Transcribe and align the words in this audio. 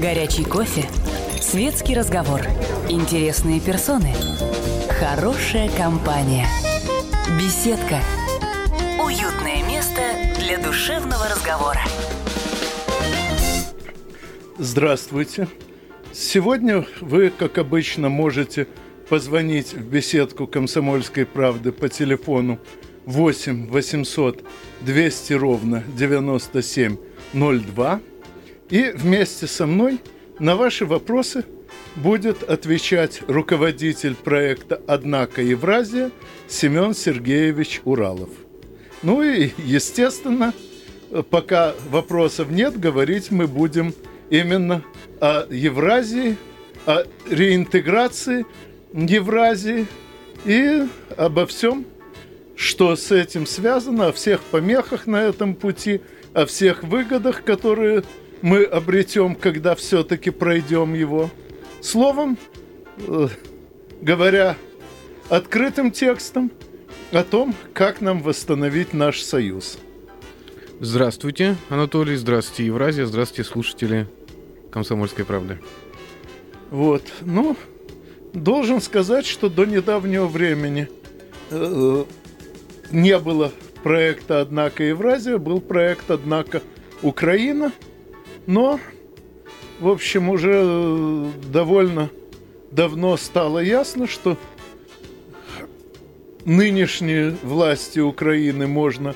Горячий 0.00 0.44
кофе. 0.44 0.88
Светский 1.40 1.94
разговор. 1.94 2.40
Интересные 2.88 3.60
персоны. 3.60 4.12
Хорошая 4.88 5.70
компания. 5.78 6.48
Беседка. 7.38 8.00
Уютное 9.00 9.62
место 9.68 10.00
для 10.40 10.58
душевного 10.58 11.28
разговора. 11.28 11.78
Здравствуйте. 14.58 15.46
Сегодня 16.12 16.84
вы, 17.00 17.30
как 17.30 17.58
обычно, 17.58 18.08
можете 18.08 18.66
позвонить 19.08 19.74
в 19.74 19.88
беседку 19.88 20.48
«Комсомольской 20.48 21.24
правды» 21.24 21.70
по 21.70 21.88
телефону 21.88 22.58
8 23.06 23.68
800 23.68 24.42
200 24.80 25.32
ровно 25.34 25.84
9702 25.96 28.00
и 28.74 28.90
вместе 28.90 29.46
со 29.46 29.66
мной 29.66 30.00
на 30.40 30.56
ваши 30.56 30.84
вопросы 30.84 31.44
будет 31.94 32.42
отвечать 32.42 33.20
руководитель 33.28 34.16
проекта 34.16 34.82
«Однако 34.88 35.42
Евразия» 35.42 36.10
Семен 36.48 36.92
Сергеевич 36.92 37.82
Уралов. 37.84 38.30
Ну 39.04 39.22
и, 39.22 39.52
естественно, 39.58 40.52
пока 41.30 41.72
вопросов 41.88 42.50
нет, 42.50 42.76
говорить 42.76 43.30
мы 43.30 43.46
будем 43.46 43.94
именно 44.28 44.82
о 45.20 45.46
Евразии, 45.48 46.36
о 46.84 47.04
реинтеграции 47.30 48.44
Евразии 48.92 49.86
и 50.44 50.82
обо 51.16 51.46
всем, 51.46 51.84
что 52.56 52.96
с 52.96 53.12
этим 53.12 53.46
связано, 53.46 54.08
о 54.08 54.12
всех 54.12 54.40
помехах 54.40 55.06
на 55.06 55.22
этом 55.22 55.54
пути, 55.54 56.00
о 56.32 56.44
всех 56.44 56.82
выгодах, 56.82 57.44
которые 57.44 58.02
мы 58.42 58.64
обретем, 58.64 59.34
когда 59.34 59.74
все-таки 59.74 60.30
пройдем 60.30 60.94
его. 60.94 61.30
Словом, 61.80 62.38
э, 62.98 63.28
говоря 64.00 64.56
открытым 65.28 65.90
текстом 65.90 66.50
о 67.12 67.22
том, 67.22 67.54
как 67.72 68.00
нам 68.00 68.22
восстановить 68.22 68.92
наш 68.92 69.22
союз. 69.22 69.78
Здравствуйте, 70.80 71.56
Анатолий, 71.68 72.16
здравствуйте, 72.16 72.66
Евразия, 72.66 73.06
здравствуйте, 73.06 73.48
слушатели 73.48 74.08
«Комсомольской 74.70 75.24
правды». 75.24 75.60
Вот, 76.70 77.02
ну, 77.20 77.56
должен 78.32 78.80
сказать, 78.80 79.24
что 79.24 79.48
до 79.48 79.64
недавнего 79.64 80.26
времени 80.26 80.88
э, 81.50 82.04
не 82.90 83.18
было 83.18 83.52
проекта 83.84 84.40
«Однако 84.40 84.82
Евразия», 84.82 85.38
был 85.38 85.60
проект 85.60 86.10
«Однако 86.10 86.62
Украина», 87.02 87.72
но, 88.46 88.80
в 89.80 89.88
общем, 89.88 90.28
уже 90.28 90.62
э, 90.62 91.30
довольно 91.50 92.10
давно 92.70 93.16
стало 93.16 93.60
ясно, 93.60 94.06
что 94.06 94.36
нынешние 96.44 97.36
власти 97.42 98.00
Украины 98.00 98.66
можно 98.66 99.14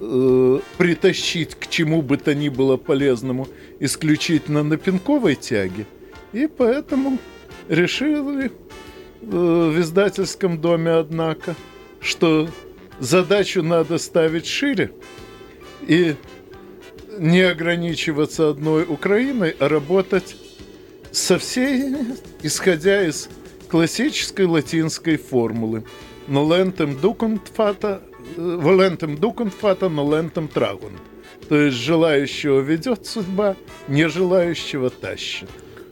э, 0.00 0.60
притащить 0.78 1.54
к 1.54 1.68
чему 1.68 2.02
бы 2.02 2.16
то 2.16 2.34
ни 2.34 2.48
было 2.48 2.76
полезному 2.76 3.48
исключительно 3.80 4.62
на 4.62 4.76
пинковой 4.76 5.34
тяге. 5.34 5.86
И 6.32 6.46
поэтому 6.46 7.18
решили 7.68 8.46
э, 8.46 8.50
в 9.20 9.80
издательском 9.80 10.60
доме, 10.60 10.92
однако, 10.92 11.54
что 12.00 12.48
задачу 12.98 13.62
надо 13.62 13.98
ставить 13.98 14.46
шире. 14.46 14.92
И 15.82 16.14
не 17.18 17.40
ограничиваться 17.40 18.50
одной 18.50 18.84
Украиной, 18.84 19.54
а 19.58 19.68
работать 19.68 20.36
со 21.10 21.38
всей, 21.38 21.94
исходя 22.42 23.06
из 23.06 23.28
классической 23.68 24.46
латинской 24.46 25.16
формулы. 25.16 25.84
Нолентем 26.28 26.98
дукунт 27.00 27.42
фата, 27.54 28.02
волентем 28.36 29.16
дукунт 29.16 29.52
фата, 29.54 29.88
нолентем 29.88 30.48
трагунт. 30.48 31.00
То 31.48 31.56
есть 31.56 31.76
желающего 31.76 32.60
ведет 32.60 33.06
судьба, 33.06 33.56
не 33.88 34.08
желающего 34.08 34.90
тащит. 34.90 35.48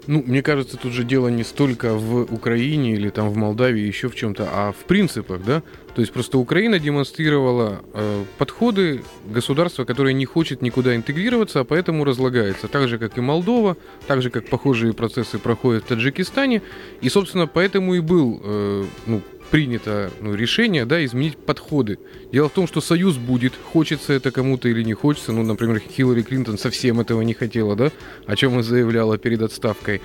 Ну, 0.07 0.23
мне 0.27 0.43
кажется, 0.43 0.77
тут 0.77 0.93
же 0.93 1.05
дело 1.05 1.29
не 1.29 1.45
столько 1.45 1.95
в 1.95 2.33
Украине 2.33 2.95
или 2.95 3.11
там 3.11 3.29
в 3.29 3.37
Молдавии, 3.37 3.83
еще 3.83 4.09
в 4.09 4.15
чем-то, 4.15 4.49
а 4.51 4.73
в 4.73 4.85
принципах, 4.85 5.43
да? 5.45 5.63
То 5.95 6.01
есть 6.01 6.13
просто 6.13 6.39
Украина 6.39 6.79
демонстрировала 6.79 7.83
э, 7.93 8.25
подходы 8.39 9.03
государства, 9.27 9.85
которое 9.85 10.13
не 10.15 10.25
хочет 10.25 10.63
никуда 10.63 10.95
интегрироваться, 10.95 11.61
а 11.61 11.65
поэтому 11.65 12.05
разлагается. 12.05 12.69
Так 12.69 12.89
же, 12.89 12.99
как 12.99 13.19
и 13.19 13.21
Молдова, 13.21 13.77
так 14.07 14.23
же, 14.23 14.31
как 14.31 14.49
похожие 14.49 14.93
процессы 14.93 15.39
проходят 15.39 15.85
в 15.85 15.87
Таджикистане. 15.89 16.63
И, 17.01 17.09
собственно, 17.09 17.47
поэтому 17.47 17.95
и 17.95 18.01
был 18.01 18.41
э, 18.43 18.85
ну, 19.07 19.23
принято 19.51 20.11
ну, 20.21 20.35
решение 20.35 20.87
да, 20.87 21.05
изменить 21.05 21.37
подходы. 21.37 21.99
Дело 22.33 22.49
в 22.49 22.53
том, 22.53 22.67
что 22.67 22.81
союз 22.81 23.17
будет, 23.17 23.53
хочется 23.73 24.13
это 24.13 24.31
кому-то 24.31 24.69
или 24.69 24.83
не 24.83 24.95
хочется. 24.95 25.33
Ну, 25.33 25.43
например, 25.43 25.81
Хиллари 25.81 26.23
Клинтон 26.23 26.57
совсем 26.57 27.01
этого 27.01 27.23
не 27.23 27.35
хотела, 27.35 27.77
да, 27.77 27.91
о 28.27 28.37
чем 28.37 28.61
и 28.61 28.63
заявляла 28.63 29.19
перед 29.19 29.43
отставкой. 29.43 30.01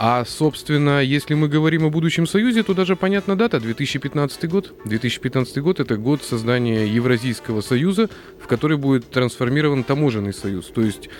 А, 0.00 0.24
собственно, 0.24 1.02
если 1.02 1.34
мы 1.34 1.48
говорим 1.48 1.84
о 1.84 1.90
будущем 1.90 2.24
союзе, 2.24 2.62
то 2.62 2.72
даже 2.72 2.94
понятна 2.94 3.34
дата 3.34 3.58
2015 3.58 4.48
год. 4.48 4.72
2015 4.84 5.58
год 5.58 5.80
это 5.80 5.96
год 5.96 6.22
создания 6.22 6.86
Евразийского 6.86 7.62
союза, 7.62 8.08
в 8.40 8.46
который 8.46 8.76
будет 8.76 9.10
трансформирован 9.10 9.82
таможенный 9.82 10.32
союз. 10.32 10.66
То 10.66 10.82
есть 10.82 11.10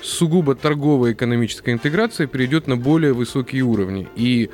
сугубо 0.00 0.54
торговая 0.54 1.14
экономическая 1.14 1.72
интеграция 1.72 2.28
перейдет 2.28 2.68
на 2.68 2.76
более 2.76 3.12
высокие 3.12 3.62
уровни. 3.62 4.06
И 4.14 4.50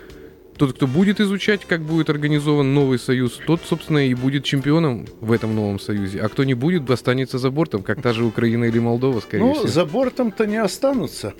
тот, 0.56 0.72
кто 0.72 0.86
будет 0.86 1.20
изучать, 1.20 1.66
как 1.66 1.82
будет 1.82 2.08
организован 2.08 2.72
новый 2.72 2.98
союз, 2.98 3.38
тот, 3.46 3.60
собственно, 3.66 4.08
и 4.08 4.14
будет 4.14 4.44
чемпионом 4.44 5.06
в 5.20 5.30
этом 5.30 5.54
новом 5.54 5.78
союзе. 5.78 6.20
А 6.20 6.30
кто 6.30 6.44
не 6.44 6.54
будет, 6.54 6.88
останется 6.90 7.38
за 7.38 7.50
бортом, 7.50 7.82
как 7.82 8.00
та 8.00 8.14
же 8.14 8.24
Украина 8.24 8.64
или 8.64 8.78
Молдова, 8.78 9.20
скорее 9.20 9.44
ну, 9.44 9.52
всего. 9.52 9.66
Ну, 9.66 9.70
за 9.70 9.84
бортом-то 9.84 10.46
не 10.46 10.56
останутся. 10.56 11.34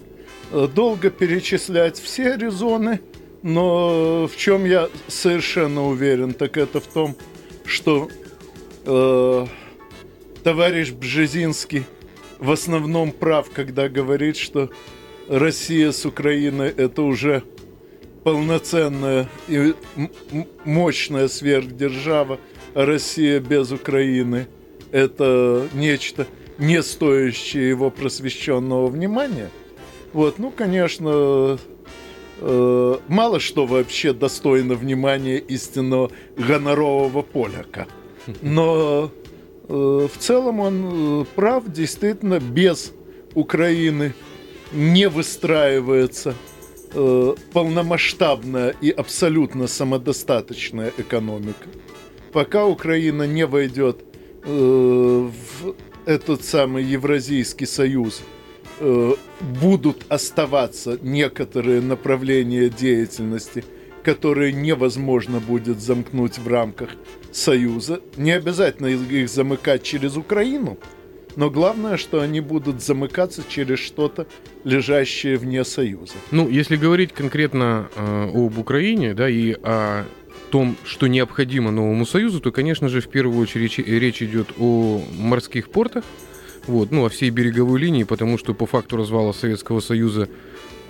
Долго 0.51 1.11
перечислять 1.11 1.99
все 1.99 2.37
резоны, 2.37 3.01
но 3.43 4.27
в 4.27 4.37
чем 4.37 4.65
я 4.65 4.89
совершенно 5.09 5.87
уверен, 5.87 6.33
так 6.33 6.57
это 6.57 6.81
в 6.81 6.87
том, 6.87 7.17
что 7.65 8.09
э, 8.87 9.47
товарищ 10.43 10.93
Бжезинский 10.93 11.85
в 12.39 12.51
основном 12.51 13.13
прав, 13.13 13.51
когда 13.51 13.89
говорит, 13.89 14.37
что 14.37 14.71
Россия 15.29 15.93
с 15.93 16.07
Украиной 16.07 16.69
это 16.69 17.03
уже 17.03 17.43
полноценная 18.23 19.29
и 19.49 19.75
мощная 20.65 21.29
сверхдержава, 21.29 22.39
а 22.75 22.87
Россия 22.87 23.41
без 23.41 23.73
Украины 23.73 24.47
это 24.93 25.69
нечто 25.75 26.27
не 26.59 26.83
стоящее 26.83 27.69
его 27.69 27.91
просвещенного 27.91 28.87
внимания– 28.87 29.51
вот, 30.15 30.39
ну, 30.39 30.53
конечно, 30.53 31.59
э, 32.41 32.99
мало 33.09 33.41
что 33.41 33.67
вообще 33.67 34.13
достойно 34.13 34.77
внимания 34.77 35.39
истинного 35.39 36.13
гонорового 36.37 37.23
поляка. 37.23 37.89
Но 38.41 39.11
э, 39.69 40.09
в 40.13 40.17
целом 40.19 40.61
он 40.61 41.23
э, 41.23 41.25
прав, 41.35 41.65
действительно, 41.67 42.39
без 42.39 42.93
Украины 43.35 44.15
не 44.73 45.09
выстраивается 45.09 46.37
э, 46.93 47.35
полномасштабная 47.53 48.73
и 48.81 48.91
абсолютно 48.91 49.67
самодостаточная 49.67 50.93
экономика. 50.97 51.69
Пока 52.33 52.67
Украина 52.67 53.25
не 53.25 53.47
войдет 53.47 54.05
э, 54.45 54.49
в 54.49 55.75
этот 56.07 56.45
самый 56.45 56.85
Евразийский 56.85 57.67
союз– 57.67 58.23
будут 59.41 60.05
оставаться 60.09 60.99
некоторые 61.03 61.81
направления 61.81 62.69
деятельности, 62.69 63.65
которые 64.03 64.53
невозможно 64.53 65.41
будет 65.41 65.81
замкнуть 65.81 66.39
в 66.39 66.49
рамках 66.49 66.91
Союза. 67.33 68.01
Не 68.17 68.33
обязательно 68.33 68.89
их 68.89 69.29
замыкать 69.29 69.83
через 69.83 70.17
Украину, 70.17 70.79
но 71.37 71.51
главное, 71.51 71.97
что 71.97 72.21
они 72.21 72.41
будут 72.41 72.83
замыкаться 72.83 73.43
через 73.49 73.79
что-то, 73.79 74.27
лежащее 74.63 75.37
вне 75.37 75.65
Союза. 75.65 76.15
Ну, 76.31 76.49
если 76.49 76.77
говорить 76.77 77.13
конкретно 77.13 77.89
э, 77.97 78.31
об 78.33 78.59
Украине, 78.59 79.15
да, 79.15 79.29
и 79.29 79.53
о 79.63 80.05
том, 80.51 80.77
что 80.85 81.09
необходимо 81.09 81.71
новому 81.73 82.07
Союзу, 82.07 82.41
то, 82.41 82.53
конечно 82.53 82.89
же, 82.89 83.01
в 83.01 83.09
первую 83.09 83.41
очередь 83.41 83.79
речь 83.79 84.23
идет 84.23 84.49
о 84.59 85.03
морских 85.19 85.71
портах, 85.71 86.05
вот, 86.67 86.91
ну, 86.91 87.05
о 87.05 87.09
всей 87.09 87.31
береговой 87.31 87.81
линии, 87.81 88.05
потому 88.05 88.39
что 88.39 88.55
по 88.55 88.67
факту 88.67 88.97
развала 88.97 89.33
Советского 89.33 89.81
Союза 89.81 90.29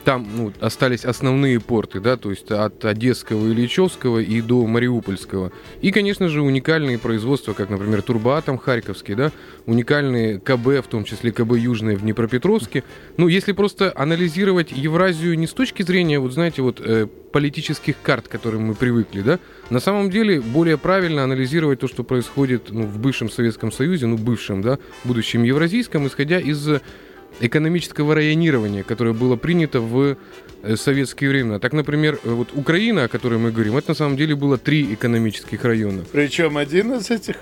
там 0.05 0.27
ну, 0.37 0.53
остались 0.61 1.05
основные 1.05 1.61
порты, 1.61 2.01
да, 2.01 2.17
то 2.17 2.31
есть 2.31 2.51
от 2.51 2.85
Одесского 2.85 3.47
и 3.47 3.53
Ильичевского 3.53 4.19
и 4.19 4.41
до 4.41 4.67
Мариупольского. 4.67 5.51
И, 5.81 5.91
конечно 5.91 6.29
же, 6.29 6.43
уникальные 6.43 6.99
производства, 6.99 7.55
как, 7.55 7.71
например, 7.71 8.03
Турбоатом 8.03 8.59
Харьковский, 8.59 9.15
да, 9.15 9.33
уникальные 9.67 10.39
КБ, 10.41 10.85
в 10.85 10.89
том 10.89 11.05
числе 11.05 11.33
КБ 11.33 11.57
Южное 11.57 11.97
в 11.97 12.03
Днепропетровске. 12.03 12.85
Ну, 13.17 13.29
если 13.29 13.53
просто 13.53 13.93
анализировать 13.97 14.71
Евразию 14.73 15.39
не 15.39 15.47
с 15.47 15.53
точки 15.53 15.83
зрения, 15.83 16.19
вот 16.19 16.33
знаете, 16.33 16.63
вот 16.63 16.81
э, 16.81 17.07
политических 17.33 17.97
карт, 18.03 18.29
к 18.29 18.31
которым 18.31 18.67
мы 18.67 18.75
привыкли, 18.75 19.23
да, 19.23 19.39
на 19.71 19.81
самом 19.81 20.11
деле 20.11 20.41
более 20.41 20.79
правильно 20.79 21.25
анализировать 21.25 21.81
то, 21.81 21.89
что 21.89 22.05
происходит 22.05 22.71
ну, 22.71 22.83
в 22.83 22.99
бывшем 22.99 23.31
Советском 23.31 23.73
Союзе, 23.73 24.07
ну, 24.07 24.19
бывшем, 24.19 24.61
да, 24.63 24.79
будущем 25.05 25.43
евразийском, 25.43 26.07
исходя 26.07 26.39
из 26.39 26.69
экономического 27.41 28.15
районирования, 28.15 28.83
которое 28.83 29.13
было 29.15 29.37
принято 29.37 29.81
в 29.81 30.17
э, 30.63 30.77
советские 30.77 31.31
времена. 31.31 31.59
Так, 31.59 31.73
например, 31.73 32.19
э, 32.25 32.31
вот 32.31 32.49
Украина, 32.55 33.05
о 33.05 33.09
которой 33.09 33.39
мы 33.39 33.51
говорим, 33.51 33.77
это 33.77 33.91
на 33.91 33.95
самом 33.95 34.17
деле 34.17 34.35
было 34.35 34.59
три 34.59 34.95
экономических 34.95 35.65
района. 35.65 36.05
Причем 36.13 36.57
один 36.57 36.95
из 36.95 37.11
этих 37.11 37.37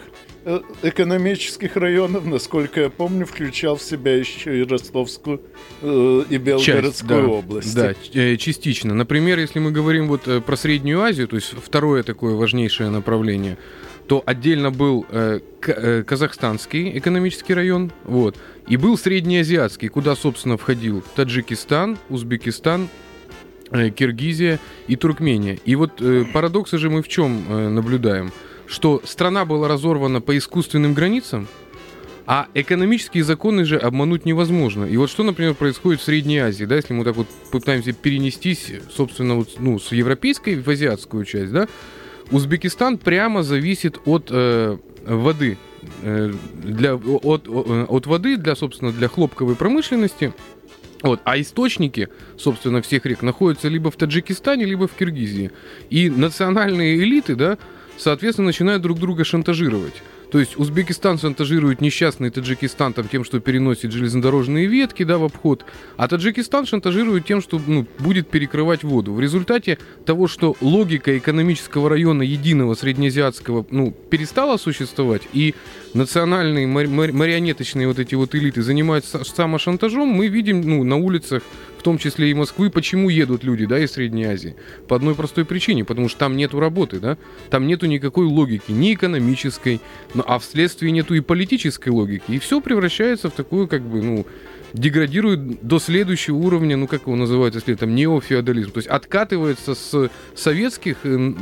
э, 0.45 0.61
экономических 0.83 1.77
районов, 1.77 2.25
насколько 2.25 2.81
я 2.81 2.91
помню, 2.91 3.27
включал 3.27 3.77
в 3.77 3.83
себя 3.83 4.17
еще 4.17 4.61
и 4.61 4.65
Ростовскую 4.65 5.41
э, 5.83 6.25
и 6.29 6.37
Белгородскую 6.39 6.83
Часть, 6.83 7.07
да, 7.07 7.25
область. 7.25 7.75
Да, 7.75 7.95
частично. 8.37 8.95
Например, 8.95 9.39
если 9.39 9.59
мы 9.59 9.71
говорим 9.71 10.09
вот 10.09 10.23
про 10.45 10.57
Среднюю 10.57 11.03
Азию, 11.03 11.29
то 11.29 11.37
есть 11.37 11.55
второе 11.63 12.03
такое 12.03 12.35
важнейшее 12.35 12.91
направление– 12.91 13.59
то 14.07 14.23
отдельно 14.27 14.71
был 14.71 15.07
э, 15.09 15.41
э, 15.67 16.03
казахстанский 16.03 16.99
экономический 16.99 17.55
район, 17.55 17.93
вот, 18.05 18.37
и 18.67 18.77
был 18.77 18.99
среднеазиатский, 18.99 19.89
куда, 19.89 20.17
собственно, 20.17 20.57
входил 20.57 21.03
Таджикистан, 21.15 21.99
Узбекистан, 22.09 22.89
э, 23.71 23.91
Киргизия 23.91 24.59
и 24.87 24.97
Туркмения. 24.97 25.59
И 25.65 25.77
вот 25.77 26.01
э, 26.01 26.25
парадоксы 26.33 26.79
же 26.79 26.91
мы 26.91 27.03
в 27.03 27.09
чем 27.09 27.75
наблюдаем? 27.75 28.33
Что 28.67 29.03
страна 29.05 29.45
была 29.45 29.69
разорвана 29.69 30.21
по 30.21 30.37
искусственным 30.37 30.95
границам, 30.95 31.49
а 32.27 32.47
экономические 32.55 33.25
законы 33.25 33.65
же 33.65 33.77
обмануть 33.77 34.25
невозможно. 34.25 34.85
И 34.85 34.97
вот 34.97 35.11
что, 35.11 35.23
например, 35.23 35.55
происходит 35.55 36.01
в 36.01 36.05
Средней 36.05 36.39
Азии, 36.39 36.65
да, 36.65 36.77
если 36.77 36.95
мы 36.95 37.05
так 37.05 37.17
вот 37.17 37.27
пытаемся 37.51 37.93
перенестись, 37.93 38.73
собственно, 38.91 39.35
вот, 39.35 39.57
ну, 39.59 39.79
с 39.79 39.93
европейской 39.93 40.57
в 40.57 40.69
азиатскую 40.69 41.25
часть, 41.25 41.53
да, 41.53 41.69
Узбекистан 42.33 42.99
прямо 42.99 43.43
зависит 43.43 44.01
от 44.07 44.29
э, 44.31 44.79
воды. 45.07 45.59
Э, 46.03 46.33
для, 46.55 46.95
от, 46.95 47.47
от 47.49 48.07
воды 48.07 48.37
для, 48.37 48.57
собственно, 48.57 48.91
для 48.91 49.09
хлопковой 49.09 49.55
промышленности. 49.55 50.33
Вот. 51.03 51.21
А 51.25 51.39
источники, 51.39 52.09
собственно, 52.39 52.81
всех 52.81 53.05
рек 53.07 53.23
находятся 53.23 53.69
либо 53.69 53.91
в 53.91 53.97
Таджикистане, 53.97 54.65
либо 54.65 54.89
в 54.89 54.93
Киргизии. 54.93 55.51
И 55.91 56.09
национальные 56.09 56.99
элиты, 56.99 57.35
да, 57.35 57.59
соответственно, 57.99 58.47
начинают 58.47 58.83
друг 58.83 58.99
друга 58.99 59.25
шантажировать. 59.25 60.03
То 60.33 60.41
есть 60.41 60.57
Узбекистан 60.57 61.19
шантажирует 61.19 61.83
несчастный 61.83 62.31
Таджикистан 62.31 62.95
там, 62.95 63.07
тем, 63.07 63.23
что 63.23 63.39
переносит 63.39 63.93
железнодорожные 63.93 64.67
ветки 64.67 65.03
да, 65.03 65.19
в 65.19 65.25
обход, 65.25 65.67
а 65.99 66.09
Таджикистан 66.09 66.65
шантажирует 66.65 67.27
тем, 67.27 67.43
что 67.43 67.61
ну, 67.67 67.87
будет 67.99 68.31
перекрывать 68.31 68.83
воду. 68.83 69.13
В 69.13 69.21
результате 69.21 69.77
того, 70.07 70.29
что 70.29 70.57
логика 70.63 71.19
экономического 71.19 71.91
района 71.91 72.23
единого 72.23 72.73
среднеазиатского 72.73 73.67
ну, 73.71 73.95
перестала 74.09 74.57
существовать, 74.57 75.23
и 75.35 75.55
национальные 75.93 76.67
марионеточные 76.67 77.87
вот 77.87 77.99
эти 77.99 78.15
вот 78.15 78.35
элиты 78.35 78.63
занимаются 78.63 79.25
самошантажом, 79.25 80.09
мы 80.09 80.29
видим 80.29 80.63
ну, 80.63 80.83
на 80.83 80.97
улицах 80.97 81.43
в 81.83 81.85
том 81.85 81.99
числе 81.99 82.31
и 82.31 82.35
Москвы, 82.35 82.71
почему 82.71 83.09
едут 83.09 83.43
люди, 83.43 83.67
да, 83.67 83.77
из 83.77 83.91
Средней 83.91 84.23
Азии? 84.27 84.55
По 84.87 84.95
одной 84.95 85.17
простой 85.17 85.45
причине, 85.45 85.85
потому 85.85 86.09
что 86.09 86.21
там 86.21 86.37
нету 86.37 86.61
работы, 86.61 87.01
да, 87.01 87.19
там 87.51 87.67
нету 87.67 87.87
никакой 87.87 88.25
логики, 88.27 88.71
ни 88.71 88.95
экономической, 88.95 89.81
ну, 90.15 90.23
а 90.25 90.39
вследствие 90.39 90.93
нету 90.93 91.15
и 91.15 91.21
политической 91.21 91.89
логики, 91.89 92.23
и 92.29 92.39
все 92.39 92.61
превращается 92.61 93.31
в 93.31 93.33
такую, 93.33 93.67
как 93.67 93.83
бы, 93.83 94.01
ну, 94.01 94.27
деградирует 94.73 95.67
до 95.67 95.81
следующего 95.81 96.37
уровня, 96.37 96.77
ну 96.77 96.87
как 96.87 97.03
его 97.03 97.17
называют, 97.17 97.57
если 97.57 97.75
там 97.75 97.97
неофеодализм, 97.97 98.71
то 98.71 98.79
есть 98.79 98.89
откатывается 98.89 99.75
с 99.75 100.09
советских, 100.37 100.99
э, 101.03 101.33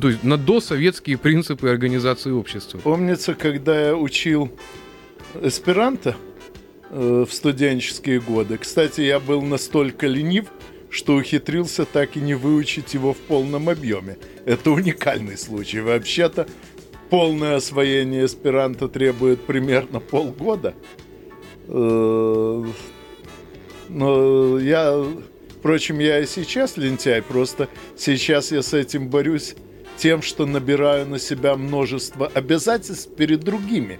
то 0.00 0.08
есть 0.08 0.24
на 0.24 0.38
досоветские 0.38 1.18
принципы 1.18 1.68
организации 1.68 2.30
общества. 2.30 2.78
Помнится, 2.78 3.34
когда 3.34 3.78
я 3.88 3.94
учил 3.94 4.50
эсперанто, 5.42 6.16
Э, 6.90 7.24
в 7.28 7.32
студенческие 7.34 8.20
годы. 8.20 8.58
Кстати, 8.58 9.00
я 9.00 9.18
был 9.18 9.42
настолько 9.42 10.06
ленив, 10.06 10.46
что 10.88 11.16
ухитрился 11.16 11.84
так 11.84 12.16
и 12.16 12.20
не 12.20 12.34
выучить 12.34 12.94
его 12.94 13.12
в 13.12 13.16
полном 13.16 13.68
объеме. 13.68 14.18
Это 14.44 14.70
уникальный 14.70 15.36
случай. 15.36 15.80
Вообще-то 15.80 16.46
полное 17.10 17.56
освоение 17.56 18.26
эсперанто 18.26 18.88
требует 18.88 19.40
примерно 19.40 19.98
полгода. 19.98 20.74
Э, 21.66 22.64
но 23.88 24.58
я, 24.60 25.04
впрочем, 25.58 25.98
я 25.98 26.20
и 26.20 26.26
сейчас 26.26 26.76
лентяй, 26.76 27.20
просто 27.20 27.68
сейчас 27.96 28.52
я 28.52 28.62
с 28.62 28.74
этим 28.74 29.08
борюсь 29.08 29.56
тем, 29.96 30.22
что 30.22 30.46
набираю 30.46 31.06
на 31.06 31.18
себя 31.18 31.56
множество 31.56 32.30
обязательств 32.32 33.10
перед 33.16 33.40
другими 33.40 33.98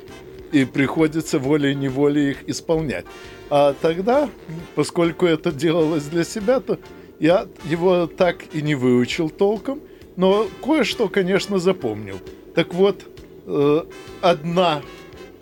и 0.53 0.65
приходится 0.65 1.39
волей-неволей 1.39 2.31
их 2.31 2.49
исполнять. 2.49 3.05
А 3.51 3.75
тогда, 3.81 4.29
поскольку 4.75 5.27
это 5.27 5.53
делалось 5.53 6.05
для 6.05 6.25
себя, 6.25 6.61
то 6.61 6.79
я 7.19 7.47
его 7.65 8.07
так 8.07 8.45
и 8.53 8.63
не 8.63 8.75
выучил 8.75 9.31
толком, 9.31 9.81
но 10.17 10.47
кое-что, 10.63 11.09
конечно, 11.09 11.59
запомнил. 11.59 12.19
Так 12.55 12.75
вот, 12.75 13.05
э, 13.47 13.85
одна 14.21 14.83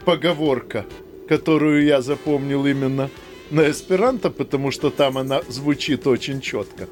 поговорка, 0.04 0.84
которую 1.28 1.84
я 1.84 2.02
запомнил 2.02 2.66
именно 2.66 3.10
на 3.50 3.70
эсперанто, 3.70 4.30
потому 4.30 4.70
что 4.70 4.90
там 4.90 5.18
она 5.18 5.42
звучит 5.48 6.06
очень 6.06 6.40
четко. 6.40 6.88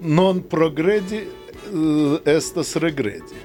Non 0.00 0.42
progredi 0.42 1.28
estos 2.24 2.76
regredi. 2.76 3.36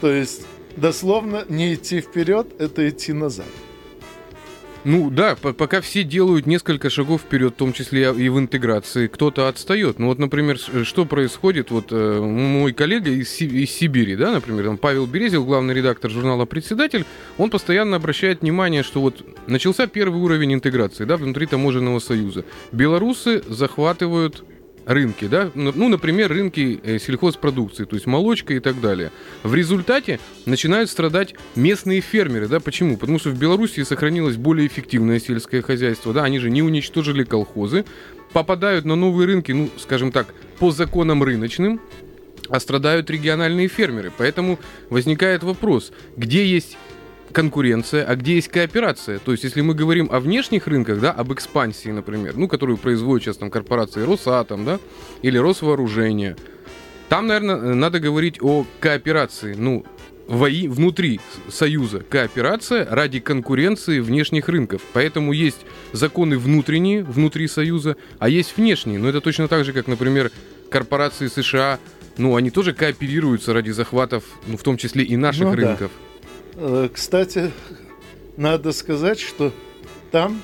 То 0.00 0.10
есть 0.10 0.46
дословно 0.76 1.44
не 1.48 1.74
идти 1.74 2.00
вперед, 2.00 2.48
это 2.58 2.88
идти 2.88 3.12
назад. 3.12 3.46
Ну 4.84 5.10
да, 5.10 5.36
пока 5.36 5.82
все 5.82 6.04
делают 6.04 6.46
несколько 6.46 6.88
шагов 6.88 7.20
вперед, 7.20 7.52
в 7.52 7.56
том 7.56 7.74
числе 7.74 8.12
и 8.16 8.28
в 8.30 8.38
интеграции, 8.38 9.08
кто-то 9.08 9.48
отстает. 9.48 9.98
Ну 9.98 10.06
вот, 10.06 10.18
например, 10.18 10.58
что 10.84 11.04
происходит, 11.04 11.70
вот 11.70 11.88
э, 11.90 12.20
мой 12.20 12.72
коллега 12.72 13.10
из, 13.10 13.38
из 13.40 13.70
Сибири, 13.70 14.16
да, 14.16 14.30
например, 14.30 14.64
там 14.64 14.78
Павел 14.78 15.06
Березил, 15.06 15.44
главный 15.44 15.74
редактор 15.74 16.10
журнала 16.10 16.46
«Председатель», 16.46 17.04
он 17.36 17.50
постоянно 17.50 17.96
обращает 17.96 18.40
внимание, 18.40 18.82
что 18.82 19.02
вот 19.02 19.22
начался 19.46 19.86
первый 19.86 20.18
уровень 20.18 20.54
интеграции, 20.54 21.04
да, 21.04 21.18
внутри 21.18 21.44
таможенного 21.46 21.98
союза. 21.98 22.46
Белорусы 22.72 23.42
захватывают 23.46 24.44
рынки, 24.90 25.26
да, 25.26 25.50
ну, 25.54 25.88
например, 25.88 26.30
рынки 26.30 26.80
э, 26.82 26.98
сельхозпродукции, 26.98 27.84
то 27.84 27.94
есть 27.94 28.06
молочка 28.06 28.54
и 28.54 28.58
так 28.58 28.80
далее. 28.80 29.12
В 29.44 29.54
результате 29.54 30.18
начинают 30.46 30.90
страдать 30.90 31.34
местные 31.54 32.00
фермеры, 32.00 32.48
да, 32.48 32.58
почему? 32.58 32.96
Потому 32.96 33.20
что 33.20 33.30
в 33.30 33.38
Беларуси 33.38 33.84
сохранилось 33.84 34.36
более 34.36 34.66
эффективное 34.66 35.20
сельское 35.20 35.62
хозяйство, 35.62 36.12
да, 36.12 36.24
они 36.24 36.40
же 36.40 36.50
не 36.50 36.62
уничтожили 36.62 37.22
колхозы, 37.22 37.84
попадают 38.32 38.84
на 38.84 38.96
новые 38.96 39.28
рынки, 39.28 39.52
ну, 39.52 39.70
скажем 39.78 40.10
так, 40.10 40.34
по 40.58 40.72
законам 40.72 41.22
рыночным, 41.22 41.80
а 42.48 42.58
страдают 42.58 43.08
региональные 43.10 43.68
фермеры. 43.68 44.12
Поэтому 44.16 44.58
возникает 44.88 45.44
вопрос, 45.44 45.92
где 46.16 46.44
есть 46.44 46.76
конкуренция, 47.32 48.04
а 48.04 48.16
где 48.16 48.34
есть 48.34 48.48
кооперация. 48.48 49.18
То 49.18 49.32
есть, 49.32 49.44
если 49.44 49.60
мы 49.60 49.74
говорим 49.74 50.08
о 50.10 50.20
внешних 50.20 50.66
рынках, 50.66 51.00
да, 51.00 51.12
об 51.12 51.32
экспансии, 51.32 51.90
например, 51.90 52.36
ну, 52.36 52.48
которую 52.48 52.76
производят 52.76 53.24
сейчас 53.24 53.36
там 53.36 53.50
корпорации 53.50 54.02
Росатом, 54.02 54.64
да, 54.64 54.78
или 55.22 55.38
Росвооружение, 55.38 56.36
там, 57.08 57.26
наверное, 57.26 57.74
надо 57.74 57.98
говорить 57.98 58.40
о 58.40 58.66
кооперации, 58.80 59.54
ну, 59.54 59.84
вои 60.28 60.68
внутри 60.68 61.20
Союза 61.48 62.04
кооперация 62.08 62.86
ради 62.88 63.18
конкуренции 63.18 63.98
внешних 63.98 64.48
рынков. 64.48 64.80
Поэтому 64.92 65.32
есть 65.32 65.58
законы 65.92 66.38
внутренние 66.38 67.02
внутри 67.02 67.48
Союза, 67.48 67.96
а 68.20 68.28
есть 68.28 68.56
внешние. 68.56 69.00
Но 69.00 69.08
это 69.08 69.20
точно 69.20 69.48
так 69.48 69.64
же, 69.64 69.72
как, 69.72 69.88
например, 69.88 70.30
корпорации 70.70 71.26
США, 71.26 71.80
ну, 72.16 72.36
они 72.36 72.50
тоже 72.50 72.72
кооперируются 72.72 73.52
ради 73.52 73.70
захватов, 73.70 74.22
ну, 74.46 74.56
в 74.56 74.62
том 74.62 74.76
числе 74.76 75.02
и 75.02 75.16
наших 75.16 75.46
ну, 75.46 75.54
рынков. 75.56 75.90
Да. 75.92 76.09
Э, 76.56 76.88
кстати, 76.92 77.50
надо 78.36 78.72
сказать, 78.72 79.20
что 79.20 79.52
там 80.10 80.42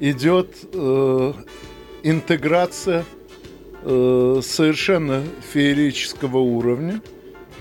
идет 0.00 0.56
э, 0.72 1.32
интеграция 2.02 3.04
э, 3.82 4.40
совершенно 4.42 5.22
феерического 5.52 6.38
уровня. 6.38 7.00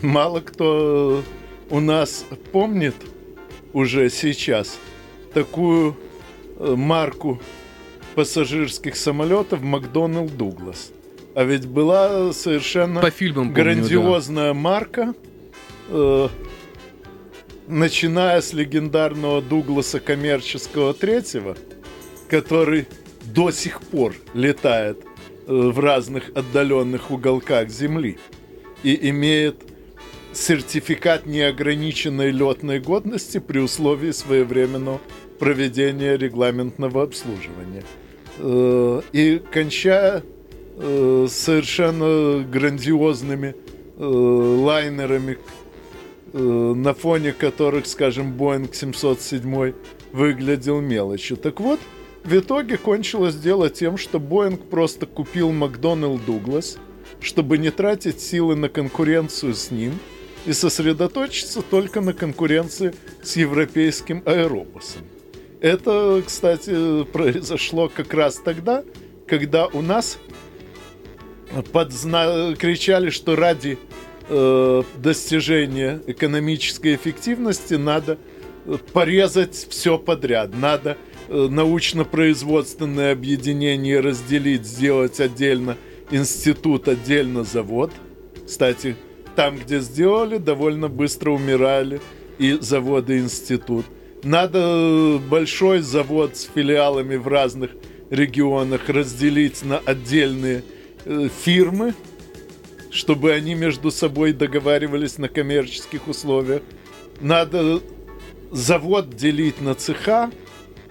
Мало 0.02 0.42
кто 0.42 1.24
у 1.70 1.80
нас 1.80 2.26
помнит 2.52 2.96
уже 3.74 4.10
сейчас 4.10 4.78
такую 5.34 5.96
э, 6.60 6.76
марку 6.76 7.42
пассажирских 8.16 8.96
самолетов 8.96 9.62
Макдоналд 9.62 10.36
Дуглас. 10.38 10.92
А 11.36 11.44
ведь 11.44 11.66
была 11.66 12.32
совершенно 12.32 13.02
По 13.02 13.10
фильмам 13.10 13.50
помню, 13.50 13.56
грандиозная 13.56 14.54
марка, 14.54 15.16
э, 15.90 16.28
начиная 17.68 18.42
с 18.42 18.54
легендарного 18.54 19.42
Дугласа 19.42 20.00
коммерческого 20.00 20.94
третьего, 20.94 21.56
который 22.30 22.88
до 23.24 23.52
сих 23.52 23.82
пор 23.82 24.16
летает 24.34 25.00
э, 25.48 25.54
в 25.54 25.80
разных 25.80 26.30
отдаленных 26.36 27.12
уголках 27.12 27.70
Земли 27.70 28.18
и 28.84 29.10
имеет 29.10 29.56
сертификат 30.34 31.26
неограниченной 31.26 32.32
летной 32.32 32.80
годности 32.80 33.40
при 33.40 33.60
условии 33.60 34.12
своевременного 34.12 35.00
проведения 35.40 36.18
регламентного 36.18 37.04
обслуживания. 37.04 37.84
Э, 38.40 39.02
и 39.14 39.42
кончая 39.52 40.24
э, 40.78 41.28
совершенно 41.30 42.44
грандиозными 42.44 43.56
лайнерами, 43.96 45.38
на 46.34 46.94
фоне 46.94 47.32
которых, 47.32 47.86
скажем, 47.86 48.36
Boeing 48.36 48.74
707 48.74 49.74
выглядел 50.12 50.82
мелочью. 50.82 51.38
Так 51.38 51.60
вот, 51.60 51.80
в 52.24 52.38
итоге 52.38 52.78
кончилось 52.78 53.36
дело 53.36 53.70
тем, 53.70 53.98
что 53.98 54.20
Боинг 54.20 54.70
просто 54.70 55.06
купил 55.06 55.52
Макдоналд 55.52 56.26
Дуглас, 56.26 56.78
чтобы 57.20 57.58
не 57.58 57.70
тратить 57.70 58.22
силы 58.22 58.56
на 58.56 58.70
конкуренцию 58.70 59.54
с 59.54 59.72
ним 59.72 60.00
и 60.46 60.54
сосредоточиться 60.54 61.62
только 61.62 62.02
на 62.02 62.14
конкуренции 62.14 62.94
с 63.22 63.36
европейским 63.36 64.24
аэробусом. 64.26 65.04
Это, 65.60 66.22
кстати, 66.26 67.04
произошло 67.06 67.90
как 67.90 68.14
раз 68.14 68.36
тогда, 68.38 68.84
когда 69.28 69.68
у 69.68 69.82
нас 69.82 70.18
подзна... 71.72 72.56
кричали, 72.56 73.10
что 73.10 73.36
ради 73.36 73.78
э, 74.28 74.84
достижения 74.98 76.02
экономической 76.08 76.96
эффективности 76.96 77.76
надо 77.76 78.18
э, 78.66 78.78
порезать 78.94 79.56
все 79.70 79.98
подряд, 79.98 80.52
надо 80.56 80.98
э, 81.30 81.48
научно-производственное 81.50 83.12
объединение 83.12 84.00
разделить, 84.00 84.66
сделать 84.66 85.20
отдельно 85.20 85.78
институт, 86.12 86.88
отдельно 86.88 87.44
завод. 87.44 87.92
Кстати, 88.46 88.96
там, 89.36 89.58
где 89.58 89.80
сделали, 89.80 90.38
довольно 90.38 90.88
быстро 90.88 91.32
умирали 91.32 92.02
и 92.38 92.58
заводы, 92.60 93.18
и 93.18 93.20
институт. 93.20 93.86
Надо 94.24 95.20
большой 95.30 95.80
завод 95.80 96.38
с 96.38 96.50
филиалами 96.54 97.18
в 97.18 97.28
разных 97.28 97.72
регионах 98.10 98.88
разделить 98.88 99.64
на 99.64 99.80
отдельные 99.80 100.64
э, 101.06 101.28
фирмы, 101.44 101.94
чтобы 102.94 103.34
они 103.34 103.56
между 103.56 103.92
собой 103.92 104.34
договаривались 104.34 105.18
на 105.18 105.28
коммерческих 105.28 106.08
условиях. 106.08 106.62
Надо 107.20 107.82
завод 108.52 109.16
делить 109.16 109.60
на 109.62 109.74
цеха. 109.74 110.32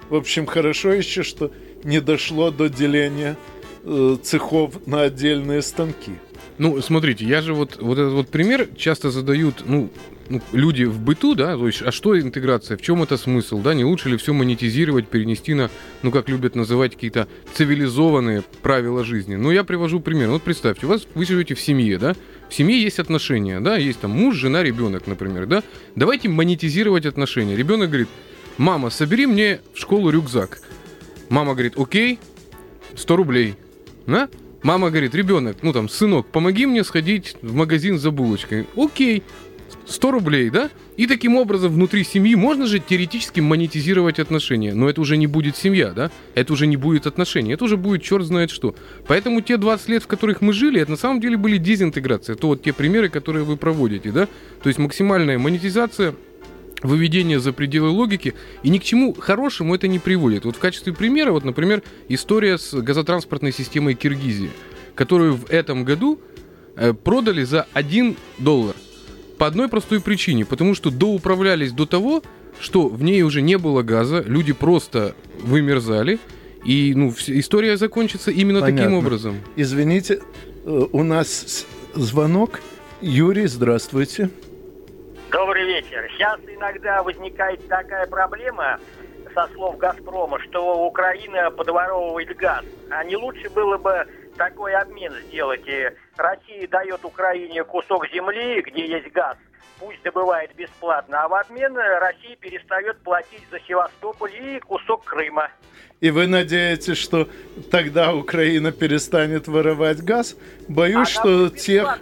В 0.09 0.15
общем, 0.15 0.45
хорошо 0.45 0.91
еще, 0.91 1.23
что 1.23 1.51
не 1.83 2.01
дошло 2.01 2.51
до 2.51 2.67
деления 2.67 3.37
э, 3.83 4.17
цехов 4.21 4.85
на 4.85 5.03
отдельные 5.03 5.61
станки. 5.61 6.11
Ну, 6.57 6.81
смотрите, 6.81 7.25
я 7.25 7.41
же 7.41 7.53
вот, 7.53 7.77
вот 7.81 7.97
этот 7.97 8.13
вот 8.13 8.27
пример 8.27 8.67
часто 8.75 9.09
задают, 9.09 9.63
ну, 9.65 9.89
ну, 10.29 10.41
люди 10.51 10.83
в 10.83 10.99
быту, 10.99 11.35
да, 11.35 11.55
то 11.55 11.67
есть, 11.67 11.81
а 11.81 11.91
что 11.91 12.19
интеграция, 12.19 12.77
в 12.77 12.81
чем 12.81 13.03
это 13.03 13.17
смысл, 13.17 13.59
да, 13.59 13.73
не 13.73 13.83
лучше 13.83 14.09
ли 14.09 14.17
все 14.17 14.33
монетизировать, 14.33 15.07
перенести 15.07 15.53
на, 15.53 15.69
ну, 16.01 16.11
как 16.11 16.29
любят 16.29 16.55
называть, 16.55 16.93
какие-то 16.93 17.27
цивилизованные 17.53 18.43
правила 18.61 19.03
жизни. 19.03 19.35
Ну, 19.35 19.51
я 19.51 19.63
привожу 19.63 19.99
пример. 19.99 20.29
Вот 20.29 20.43
представьте, 20.43 20.85
у 20.85 20.89
вас, 20.89 21.07
вы 21.13 21.25
живете 21.25 21.55
в 21.55 21.61
семье, 21.61 21.97
да, 21.97 22.15
в 22.49 22.53
семье 22.53 22.81
есть 22.81 22.99
отношения, 22.99 23.59
да, 23.59 23.77
есть 23.77 23.99
там 23.99 24.11
муж, 24.11 24.35
жена, 24.35 24.63
ребенок, 24.63 25.07
например, 25.07 25.45
да, 25.45 25.63
давайте 25.95 26.29
монетизировать 26.29 27.05
отношения. 27.05 27.55
Ребенок 27.55 27.89
говорит, 27.89 28.09
мама, 28.57 28.89
собери 28.89 29.25
мне 29.25 29.59
в 29.73 29.79
школу 29.79 30.09
рюкзак. 30.09 30.61
Мама 31.29 31.53
говорит, 31.53 31.73
окей, 31.77 32.19
100 32.95 33.15
рублей, 33.15 33.55
да? 34.05 34.29
Мама 34.61 34.89
говорит, 34.89 35.13
ребенок, 35.13 35.57
ну 35.61 35.73
там, 35.73 35.89
сынок, 35.89 36.27
помоги 36.27 36.65
мне 36.65 36.85
сходить 36.85 37.35
в 37.41 37.53
магазин 37.53 37.99
за 37.99 38.11
булочкой. 38.11 38.65
Окей, 38.77 39.23
100 39.85 40.11
рублей, 40.11 40.49
да? 40.49 40.69
И 40.97 41.07
таким 41.07 41.35
образом 41.35 41.73
внутри 41.73 42.03
семьи 42.03 42.35
можно 42.35 42.65
же 42.67 42.79
теоретически 42.79 43.39
монетизировать 43.39 44.19
отношения. 44.19 44.73
Но 44.73 44.89
это 44.89 45.01
уже 45.01 45.17
не 45.17 45.27
будет 45.27 45.57
семья, 45.57 45.91
да? 45.91 46.11
Это 46.35 46.53
уже 46.53 46.67
не 46.67 46.77
будет 46.77 47.07
отношения. 47.07 47.53
Это 47.53 47.65
уже 47.65 47.77
будет 47.77 48.03
черт 48.03 48.25
знает 48.25 48.51
что. 48.51 48.75
Поэтому 49.07 49.41
те 49.41 49.57
20 49.57 49.89
лет, 49.89 50.03
в 50.03 50.07
которых 50.07 50.41
мы 50.41 50.53
жили, 50.53 50.79
это 50.79 50.91
на 50.91 50.97
самом 50.97 51.19
деле 51.19 51.37
были 51.37 51.57
дезинтеграции. 51.57 52.33
Это 52.33 52.47
вот 52.47 52.63
те 52.63 52.73
примеры, 52.73 53.09
которые 53.09 53.43
вы 53.43 53.57
проводите, 53.57 54.11
да? 54.11 54.27
То 54.61 54.69
есть 54.69 54.79
максимальная 54.79 55.37
монетизация 55.37 56.15
выведение 56.83 57.39
за 57.39 57.53
пределы 57.53 57.89
логики, 57.89 58.33
и 58.61 58.69
ни 58.69 58.77
к 58.77 58.83
чему 58.83 59.13
хорошему 59.13 59.73
это 59.73 59.87
не 59.87 59.99
приводит. 59.99 60.45
Вот 60.45 60.57
в 60.57 60.59
качестве 60.59 60.93
примера, 60.93 61.31
вот, 61.31 61.45
например, 61.45 61.81
история 62.09 62.57
с 62.57 62.73
газотранспортной 62.73 63.53
системой 63.53 63.95
Киргизии, 63.95 64.51
которую 64.95 65.35
в 65.37 65.49
этом 65.49 65.85
году 65.85 66.19
э, 66.75 66.93
продали 66.93 67.43
за 67.43 67.67
1 67.73 68.15
доллар. 68.37 68.75
По 69.37 69.47
одной 69.47 69.67
простой 69.67 70.01
причине, 70.01 70.45
потому 70.45 70.75
что 70.75 70.91
доуправлялись 70.91 71.71
до 71.71 71.85
того, 71.85 72.23
что 72.59 72.87
в 72.87 73.03
ней 73.03 73.23
уже 73.23 73.41
не 73.41 73.57
было 73.57 73.81
газа, 73.81 74.21
люди 74.25 74.53
просто 74.53 75.15
вымерзали, 75.39 76.19
и 76.63 76.93
ну, 76.95 77.13
история 77.27 77.77
закончится 77.77 78.31
именно 78.31 78.61
Понятно. 78.61 78.83
таким 78.83 78.97
образом. 78.97 79.41
Извините, 79.55 80.19
э, 80.65 80.85
у 80.91 81.03
нас 81.03 81.65
звонок. 81.93 82.61
Юрий, 83.01 83.47
здравствуйте. 83.47 84.29
Добрый 85.31 85.65
вечер. 85.65 86.09
Сейчас 86.15 86.39
иногда 86.47 87.03
возникает 87.03 87.67
такая 87.67 88.07
проблема, 88.07 88.79
со 89.33 89.47
слов 89.53 89.77
«Газпрома», 89.77 90.39
что 90.39 90.85
Украина 90.85 91.51
подворовывает 91.51 92.35
газ. 92.37 92.63
А 92.89 93.03
не 93.03 93.15
лучше 93.17 93.49
было 93.49 93.77
бы 93.77 94.05
такой 94.37 94.73
обмен 94.73 95.13
сделать? 95.27 95.63
И 95.65 95.91
Россия 96.17 96.67
дает 96.67 97.03
Украине 97.03 97.63
кусок 97.63 98.07
земли, 98.09 98.61
где 98.61 98.85
есть 98.87 99.11
газ, 99.11 99.37
пусть 99.79 100.01
добывает 100.03 100.53
бесплатно, 100.55 101.23
а 101.23 101.27
в 101.27 101.33
обмен 101.33 101.75
Россия 101.75 102.35
перестает 102.37 102.97
платить 102.99 103.43
за 103.51 103.59
Севастополь 103.61 104.31
и 104.35 104.59
кусок 104.59 105.03
Крыма. 105.03 105.49
И 105.99 106.11
вы 106.11 106.27
надеетесь, 106.27 106.97
что 106.97 107.29
тогда 107.71 108.13
Украина 108.13 108.71
перестанет 108.71 109.47
воровать 109.47 110.03
газ? 110.03 110.35
Боюсь, 110.67 111.17
Она 111.17 111.49
что 111.49 111.49
тех... 111.49 111.99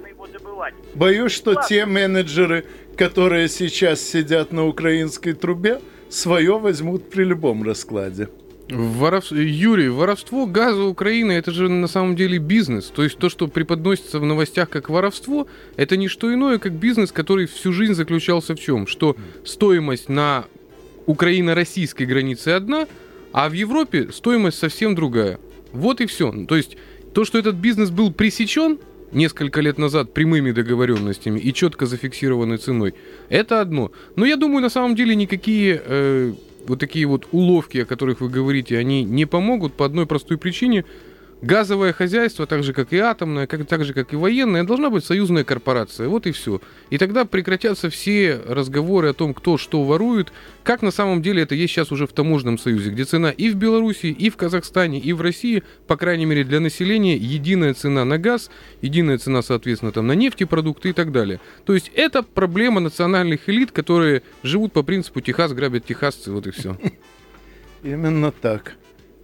Боюсь, 0.96 1.32
что 1.32 1.56
те 1.62 1.86
менеджеры, 1.86 2.66
которые 2.98 3.48
сейчас 3.48 4.02
сидят 4.02 4.52
на 4.52 4.66
украинской 4.68 5.34
трубе, 5.34 5.82
свое 6.10 6.58
возьмут 6.58 7.10
при 7.10 7.24
любом 7.24 7.64
раскладе. 7.64 8.30
Воров... 8.72 9.32
Юрий, 9.32 9.90
воровство 9.90 10.46
газа 10.46 10.84
Украины 10.84 11.34
это 11.34 11.52
же 11.52 11.70
на 11.70 11.88
самом 11.88 12.16
деле 12.16 12.38
бизнес. 12.38 12.86
То 12.86 13.04
есть 13.04 13.18
то, 13.18 13.30
что 13.30 13.48
преподносится 13.48 14.20
в 14.20 14.26
новостях 14.26 14.70
как 14.70 14.90
воровство, 14.90 15.48
это 15.76 15.98
не 15.98 16.08
что 16.08 16.34
иное, 16.34 16.58
как 16.58 16.74
бизнес, 16.74 17.12
который 17.12 17.46
всю 17.46 17.74
жизнь 17.74 17.94
заключался 17.94 18.56
в 18.56 18.60
чем? 18.60 18.88
Что 18.88 19.16
стоимость 19.44 20.10
на 20.10 20.46
Украино-российской 21.06 22.04
границе 22.04 22.50
одна, 22.50 22.88
а 23.34 23.50
в 23.50 23.54
Европе 23.54 24.10
стоимость 24.12 24.58
совсем 24.58 24.96
другая. 24.96 25.40
Вот 25.74 26.02
и 26.02 26.06
все. 26.06 26.32
То 26.48 26.56
есть 26.56 26.78
то, 27.14 27.26
что 27.26 27.38
этот 27.38 27.56
бизнес 27.56 27.90
был 27.90 28.12
пресечен, 28.12 28.80
несколько 29.12 29.62
лет 29.62 29.78
назад 29.78 30.14
прямыми 30.14 30.52
договоренностями 30.52 31.40
и 31.40 31.54
четко 31.54 31.86
зафиксированной 31.86 32.58
ценой, 32.58 32.94
это 33.30 33.62
одно. 33.62 33.92
Но 34.16 34.26
я 34.26 34.38
думаю, 34.38 34.62
на 34.62 34.70
самом 34.70 34.96
деле 34.96 35.16
никакие 35.16 35.82
э, 35.84 36.34
вот 36.68 36.80
такие 36.80 37.06
вот 37.06 37.28
уловки, 37.32 37.80
о 37.80 37.86
которых 37.86 38.22
вы 38.22 38.30
говорите, 38.30 38.78
они 38.78 39.04
не 39.04 39.26
помогут 39.26 39.74
по 39.74 39.86
одной 39.86 40.06
простой 40.06 40.38
причине– 40.38 40.86
газовое 41.42 41.94
хозяйство, 41.94 42.46
так 42.46 42.64
же 42.64 42.74
как 42.74 42.94
и 42.94 42.98
атомное, 42.98 43.48
как, 43.48 43.66
так 43.66 43.84
же 43.84 43.94
как 43.94 44.14
и 44.14 44.16
военное, 44.16 44.64
должна 44.64 44.90
быть 44.90 45.04
союзная 45.04 45.44
корпорация. 45.44 46.08
Вот 46.08 46.28
и 46.28 46.32
все. 46.32 46.62
И 46.90 46.98
тогда 46.98 47.26
прекратятся 47.26 47.90
все 47.90 48.40
разговоры 48.48 49.10
о 49.10 49.14
том, 49.14 49.34
кто 49.34 49.58
что 49.58 49.84
ворует, 49.84 50.32
как 50.64 50.82
на 50.82 50.92
самом 50.92 51.22
деле 51.22 51.44
это 51.44 51.56
есть 51.56 51.74
сейчас 51.74 51.92
уже 51.92 52.08
в 52.08 52.14
таможенном 52.14 52.58
союзе, 52.58 52.92
где 52.92 53.04
цена 53.06 53.32
и 53.32 53.50
в 53.50 53.56
Беларуси, 53.56 54.08
и 54.08 54.30
в 54.30 54.38
Казахстане, 54.38 55.00
и 55.00 55.14
в 55.14 55.22
России, 55.22 55.64
по 55.88 55.98
крайней 55.98 56.26
мере 56.26 56.44
для 56.44 56.60
населения, 56.60 57.18
единая 57.18 57.74
цена 57.74 58.06
на 58.06 58.18
газ, 58.18 58.52
единая 58.82 59.18
цена, 59.18 59.42
соответственно, 59.42 59.92
там 59.92 60.08
на 60.08 60.14
нефтепродукты 60.14 60.90
и 60.90 60.94
так 60.94 61.12
далее. 61.12 61.40
То 61.66 61.74
есть 61.74 61.92
это 61.96 62.24
проблема 62.24 62.80
национальных 62.80 63.50
элит, 63.50 63.72
которые 63.72 64.24
живут 64.44 64.74
по 64.74 64.84
принципу 64.84 65.22
Техас 65.22 65.54
грабят 65.54 65.86
техасцы, 65.86 66.32
вот 66.32 66.48
и 66.48 66.52
все. 66.52 66.78
Именно 67.84 68.32
так. 68.32 68.74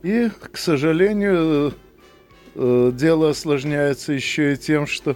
И, 0.03 0.29
к 0.51 0.57
сожалению, 0.57 1.73
Э, 2.59 2.91
дело 2.91 3.29
осложняется 3.29 4.13
еще 4.13 4.53
и 4.53 4.57
тем, 4.57 4.87
что 4.87 5.15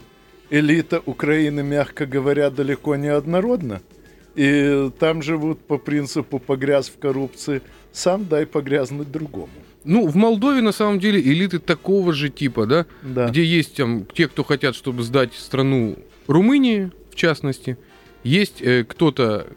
элита 0.52 1.02
Украины, 1.06 1.64
мягко 1.64 2.06
говоря, 2.06 2.52
далеко 2.52 2.96
не 2.96 3.08
однородна. 3.08 3.82
И 4.36 4.92
там 5.00 5.24
живут 5.24 5.60
по 5.60 5.78
принципу 5.78 6.38
«погряз 6.38 6.90
в 6.90 7.00
коррупции, 7.00 7.64
сам 7.92 8.28
дай 8.28 8.46
погрязнуть 8.46 9.12
другому». 9.12 9.50
Ну, 9.84 10.08
в 10.08 10.16
Молдове, 10.16 10.62
на 10.62 10.72
самом 10.72 11.00
деле, 11.00 11.20
элиты 11.20 11.58
такого 11.58 12.14
же 12.14 12.30
типа, 12.30 12.68
да? 12.68 12.86
Да. 13.02 13.30
Где 13.30 13.44
есть 13.44 13.76
там 13.76 14.06
те, 14.14 14.28
кто 14.28 14.44
хотят, 14.44 14.76
чтобы 14.76 15.02
сдать 15.02 15.34
страну 15.34 15.98
Румынии, 16.28 16.92
в 17.10 17.16
частности. 17.16 17.78
Есть 18.24 18.62
э, 18.62 18.86
кто-то, 18.88 19.48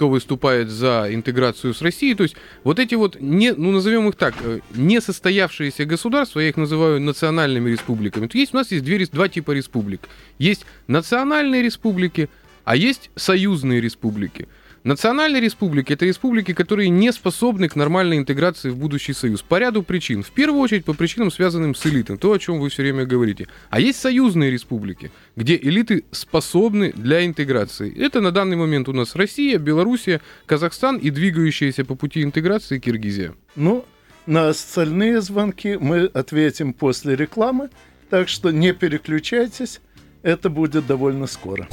кто 0.00 0.08
выступает 0.08 0.70
за 0.70 1.08
интеграцию 1.10 1.74
с 1.74 1.82
Россией. 1.82 2.14
То 2.14 2.22
есть 2.22 2.34
вот 2.64 2.78
эти 2.78 2.94
вот, 2.94 3.20
не, 3.20 3.52
ну 3.52 3.70
назовем 3.70 4.08
их 4.08 4.14
так, 4.14 4.34
э, 4.40 4.60
несостоявшиеся 4.74 5.84
государства, 5.84 6.40
я 6.40 6.48
их 6.48 6.56
называю 6.56 7.02
национальными 7.02 7.68
республиками. 7.68 8.26
То 8.26 8.38
есть 8.38 8.54
у 8.54 8.56
нас 8.56 8.70
есть 8.70 8.82
две, 8.82 9.04
два 9.04 9.28
типа 9.28 9.50
республик. 9.50 10.08
Есть 10.38 10.64
национальные 10.86 11.62
республики, 11.62 12.30
а 12.64 12.76
есть 12.76 13.10
союзные 13.14 13.82
республики. 13.82 14.48
Национальные 14.82 15.42
республики– 15.42 15.92
это 15.94 16.06
республики, 16.06 16.54
которые 16.54 16.88
не 16.88 17.12
способны 17.12 17.68
к 17.68 17.76
нормальной 17.76 18.16
интеграции 18.16 18.70
в 18.70 18.76
будущий 18.76 19.12
союз. 19.12 19.42
По 19.42 19.58
ряду 19.58 19.82
причин. 19.82 20.22
В 20.22 20.30
первую 20.30 20.62
очередь 20.62 20.86
по 20.86 20.94
причинам, 20.94 21.30
связанным 21.30 21.74
с 21.74 21.84
элитой. 21.84 22.16
То, 22.16 22.32
о 22.32 22.38
чем 22.38 22.60
вы 22.60 22.70
все 22.70 22.82
время 22.82 23.04
говорите. 23.04 23.46
А 23.68 23.78
есть 23.78 24.00
союзные 24.00 24.50
республики, 24.50 25.10
где 25.36 25.56
элиты 25.56 26.04
способны 26.12 26.92
для 26.92 27.26
интеграции. 27.26 27.94
Это 27.94 28.22
на 28.22 28.32
данный 28.32 28.56
момент 28.56 28.88
у 28.88 28.94
нас 28.94 29.16
Россия, 29.16 29.58
Белоруссия, 29.58 30.22
Казахстан 30.46 30.96
и 30.96 31.10
двигающаяся 31.10 31.84
по 31.84 31.94
пути 31.94 32.22
интеграции 32.22 32.78
Киргизия. 32.78 33.34
Ну, 33.56 33.84
на 34.24 34.48
остальные 34.48 35.20
звонки 35.20 35.76
мы 35.78 36.06
ответим 36.06 36.72
после 36.72 37.16
рекламы, 37.16 37.68
так 38.08 38.30
что 38.30 38.50
не 38.50 38.72
переключайтесь, 38.72 39.80
это 40.22 40.48
будет 40.48 40.86
довольно 40.86 41.26
скоро. 41.26 41.68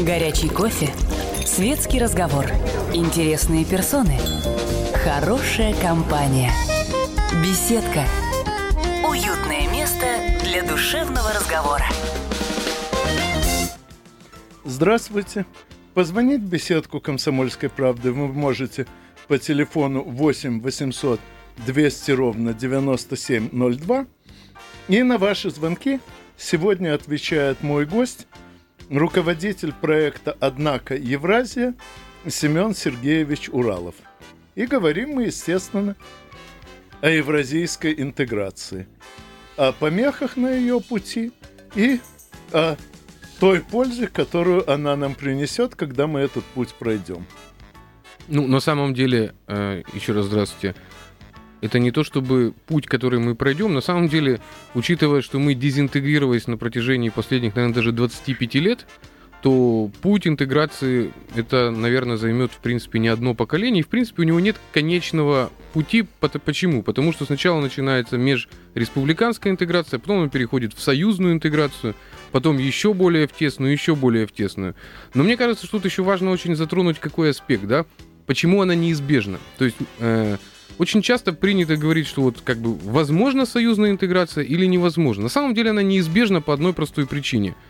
Горячий 0.00 0.48
кофе, 0.48 0.88
светский 1.46 1.98
разговор, 1.98 2.46
интересные 2.92 3.64
персоны, 3.64 4.18
хорошая 5.04 5.74
компания, 5.80 6.50
беседка, 7.42 8.04
уютное 9.08 9.70
место 9.72 10.06
для 10.44 10.62
душевного 10.62 11.32
разговора. 11.32 11.84
Здравствуйте. 14.64 15.46
Позвонить 15.94 16.40
в 16.40 16.48
беседку 16.48 17.00
«Комсомольской 17.00 17.68
правды» 17.68 18.12
вы 18.12 18.28
можете 18.28 18.86
по 19.28 19.38
телефону 19.38 20.02
8 20.02 20.60
800 20.60 21.20
200 21.66 22.10
ровно 22.12 22.54
9702. 22.54 24.06
И 24.88 25.02
на 25.02 25.18
ваши 25.18 25.50
звонки 25.50 26.00
сегодня 26.36 26.94
отвечает 26.94 27.62
мой 27.62 27.86
гость, 27.86 28.26
руководитель 28.98 29.72
проекта 29.72 30.36
«Однако 30.40 30.94
Евразия» 30.94 31.74
Семен 32.28 32.74
Сергеевич 32.74 33.48
Уралов. 33.48 33.94
И 34.54 34.66
говорим 34.66 35.10
мы, 35.10 35.24
естественно, 35.24 35.96
о 37.00 37.08
евразийской 37.08 37.94
интеграции, 37.98 38.86
о 39.56 39.72
помехах 39.72 40.36
на 40.36 40.52
ее 40.52 40.80
пути 40.80 41.32
и 41.74 42.00
о 42.52 42.76
той 43.40 43.60
пользе, 43.60 44.06
которую 44.06 44.70
она 44.70 44.94
нам 44.94 45.14
принесет, 45.14 45.74
когда 45.74 46.06
мы 46.06 46.20
этот 46.20 46.44
путь 46.44 46.74
пройдем. 46.78 47.26
Ну, 48.28 48.46
на 48.46 48.60
самом 48.60 48.94
деле, 48.94 49.34
э, 49.48 49.82
еще 49.94 50.12
раз 50.12 50.26
здравствуйте. 50.26 50.76
Это 51.62 51.78
не 51.78 51.92
то, 51.92 52.04
чтобы 52.04 52.52
путь, 52.66 52.86
который 52.86 53.20
мы 53.20 53.34
пройдем. 53.34 53.72
На 53.72 53.80
самом 53.80 54.08
деле, 54.08 54.40
учитывая, 54.74 55.22
что 55.22 55.38
мы 55.38 55.54
дезинтегрировались 55.54 56.48
на 56.48 56.58
протяжении 56.58 57.08
последних, 57.08 57.54
наверное, 57.54 57.76
даже 57.76 57.92
25 57.92 58.54
лет, 58.56 58.86
то 59.42 59.90
путь 60.02 60.26
интеграции 60.26 61.12
это, 61.34 61.70
наверное, 61.70 62.16
займет, 62.16 62.52
в 62.52 62.58
принципе, 62.58 62.98
не 62.98 63.08
одно 63.08 63.34
поколение. 63.34 63.80
И, 63.80 63.84
в 63.84 63.88
принципе, 63.88 64.22
у 64.22 64.24
него 64.24 64.40
нет 64.40 64.56
конечного 64.72 65.50
пути. 65.72 66.04
Почему? 66.44 66.82
Потому 66.82 67.12
что 67.12 67.24
сначала 67.24 67.60
начинается 67.60 68.18
межреспубликанская 68.18 69.52
интеграция, 69.52 69.98
потом 69.98 70.18
он 70.18 70.30
переходит 70.30 70.74
в 70.74 70.80
союзную 70.80 71.32
интеграцию, 71.32 71.94
потом 72.30 72.58
еще 72.58 72.94
более 72.94 73.26
в 73.26 73.32
тесную, 73.32 73.72
еще 73.72 73.96
более 73.96 74.26
в 74.26 74.32
тесную. 74.32 74.74
Но 75.14 75.24
мне 75.24 75.36
кажется, 75.36 75.66
что 75.66 75.78
тут 75.78 75.86
еще 75.86 76.02
важно 76.02 76.30
очень 76.30 76.54
затронуть 76.54 76.98
какой 77.00 77.30
аспект, 77.30 77.64
да? 77.64 77.84
Почему 78.26 78.62
она 78.62 78.76
неизбежна? 78.76 79.38
То 79.58 79.64
есть 79.64 79.76
э, 79.98 80.36
очень 80.78 81.02
часто 81.02 81.32
принято 81.32 81.76
говорить, 81.76 82.06
что 82.06 82.22
вот 82.22 82.40
как 82.42 82.58
бы 82.58 82.74
возможна 82.74 83.46
союзная 83.46 83.90
интеграция 83.90 84.44
или 84.44 84.66
невозможно. 84.66 85.24
На 85.24 85.28
самом 85.28 85.54
деле 85.54 85.70
она 85.70 85.82
неизбежна 85.82 86.40
по 86.40 86.54
одной 86.54 86.72
простой 86.72 87.06
причине– 87.06 87.54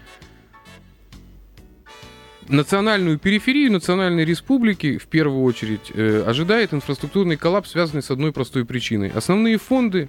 национальную 2.49 3.19
периферию 3.19 3.73
национальной 3.73 4.25
республики 4.25 4.99
в 4.99 5.07
первую 5.07 5.43
очередь 5.43 5.91
э, 5.95 6.25
ожидает 6.27 6.73
инфраструктурный 6.75 7.37
коллапс, 7.37 7.71
связанный 7.71 8.03
с 8.03 8.11
одной 8.11 8.33
простой 8.33 8.65
причиной. 8.65 9.11
Основные 9.11 9.59
фонды, 9.59 10.09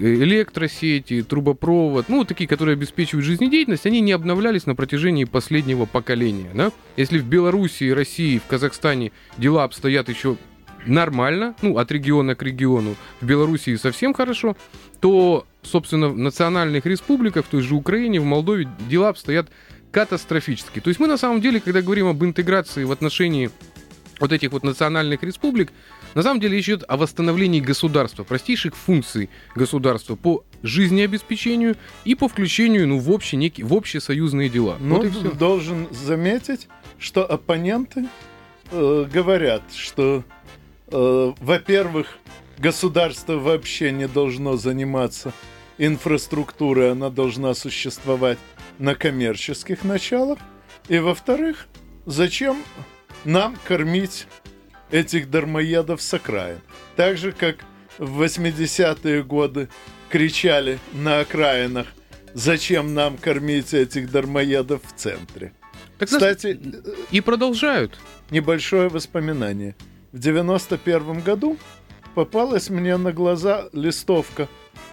э, 0.00 0.14
электросети, 0.14 1.22
трубопровод, 1.22 2.08
ну, 2.08 2.24
такие, 2.24 2.48
которые 2.48 2.74
обеспечивают 2.74 3.24
жизнедеятельность, 3.24 3.86
они 3.86 4.00
не 4.00 4.12
обновлялись 4.12 4.66
на 4.66 4.74
протяжении 4.74 5.24
последнего 5.24 5.84
поколения. 5.84 6.50
Да? 6.54 6.72
Если 6.96 7.18
в 7.18 7.26
Белоруссии, 7.26 7.90
России, 7.90 8.38
в 8.38 8.46
Казахстане 8.46 9.12
дела 9.38 9.64
обстоят 9.64 10.08
еще 10.08 10.36
нормально, 10.86 11.54
ну, 11.62 11.78
от 11.78 11.90
региона 11.90 12.34
к 12.34 12.42
региону, 12.42 12.96
в 13.20 13.26
Белоруссии 13.26 13.76
совсем 13.76 14.14
хорошо, 14.14 14.56
то, 15.00 15.46
собственно, 15.62 16.08
в 16.08 16.18
национальных 16.18 16.86
республиках, 16.86 17.44
в 17.46 17.48
той 17.48 17.62
же 17.62 17.74
Украине, 17.74 18.20
в 18.20 18.24
Молдове 18.24 18.68
дела 18.88 19.10
обстоят 19.10 19.48
катастрофически. 19.90 20.80
То 20.80 20.88
есть 20.88 21.00
мы 21.00 21.06
на 21.06 21.16
самом 21.16 21.40
деле, 21.40 21.60
когда 21.60 21.82
говорим 21.82 22.08
об 22.08 22.22
интеграции 22.24 22.84
в 22.84 22.92
отношении 22.92 23.50
вот 24.20 24.32
этих 24.32 24.52
вот 24.52 24.62
национальных 24.62 25.22
республик, 25.22 25.72
на 26.14 26.22
самом 26.22 26.40
деле 26.40 26.56
речь 26.56 26.68
идет 26.68 26.84
о 26.88 26.96
восстановлении 26.96 27.60
государства, 27.60 28.24
простейших 28.24 28.74
функций 28.74 29.28
государства 29.54 30.16
по 30.16 30.44
жизнеобеспечению 30.62 31.76
и 32.04 32.14
по 32.14 32.28
включению 32.28 32.88
ну, 32.88 32.98
в, 32.98 33.10
общие, 33.10 33.38
некие, 33.38 33.66
в 33.66 33.74
общие 33.74 34.00
союзные 34.00 34.48
дела. 34.48 34.76
Но 34.80 35.00
вот 35.00 35.36
должен 35.36 35.88
заметить, 35.90 36.68
что 36.98 37.24
оппоненты 37.24 38.08
э, 38.70 39.06
говорят, 39.12 39.62
что, 39.74 40.24
э, 40.88 41.32
во-первых, 41.38 42.18
государство 42.58 43.34
вообще 43.34 43.92
не 43.92 44.08
должно 44.08 44.56
заниматься 44.56 45.32
инфраструктурой, 45.78 46.92
она 46.92 47.10
должна 47.10 47.54
существовать 47.54 48.38
на 48.78 48.94
коммерческих 48.94 49.84
началах. 49.84 50.38
И 50.88 50.98
во-вторых, 50.98 51.66
зачем 52.06 52.62
нам 53.24 53.56
кормить 53.64 54.26
этих 54.90 55.30
дармоедов 55.30 56.00
с 56.00 56.14
окраин? 56.14 56.60
Так 56.94 57.18
же, 57.18 57.32
как 57.32 57.56
в 57.98 58.22
80-е 58.22 59.22
годы 59.22 59.68
кричали 60.08 60.78
на 60.92 61.20
окраинах, 61.20 61.86
зачем 62.34 62.94
нам 62.94 63.16
кормить 63.16 63.74
этих 63.74 64.10
дармоедов 64.10 64.82
в 64.84 64.94
центре. 64.94 65.52
Так, 65.98 66.08
Кстати, 66.08 66.60
и 67.10 67.20
продолжают. 67.20 67.98
небольшое 68.30 68.88
воспоминание. 68.88 69.74
В 70.16 70.18
91 70.18 71.20
году 71.20 71.58
попалась 72.14 72.70
мне 72.70 72.96
на 72.96 73.12
глаза 73.12 73.68
листовка 73.74 74.48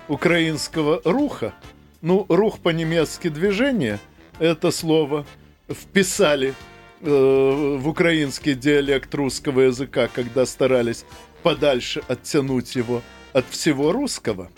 украинского 0.09 1.01
руха. 1.05 1.53
Ну, 2.01 2.25
рух 2.27 2.59
по-немецки 2.59 3.29
движение, 3.29 4.01
это 4.39 4.69
слово 4.69 5.25
вписали 5.71 6.53
э, 6.99 7.07
в 7.09 7.87
украинский 7.87 8.53
диалект 8.53 9.15
русского 9.15 9.61
языка, 9.61 10.09
когда 10.13 10.45
старались 10.45 11.05
подальше 11.41 12.03
оттянуть 12.09 12.75
его 12.75 13.01
от 13.31 13.45
всего 13.49 13.93
русского. 13.93 14.49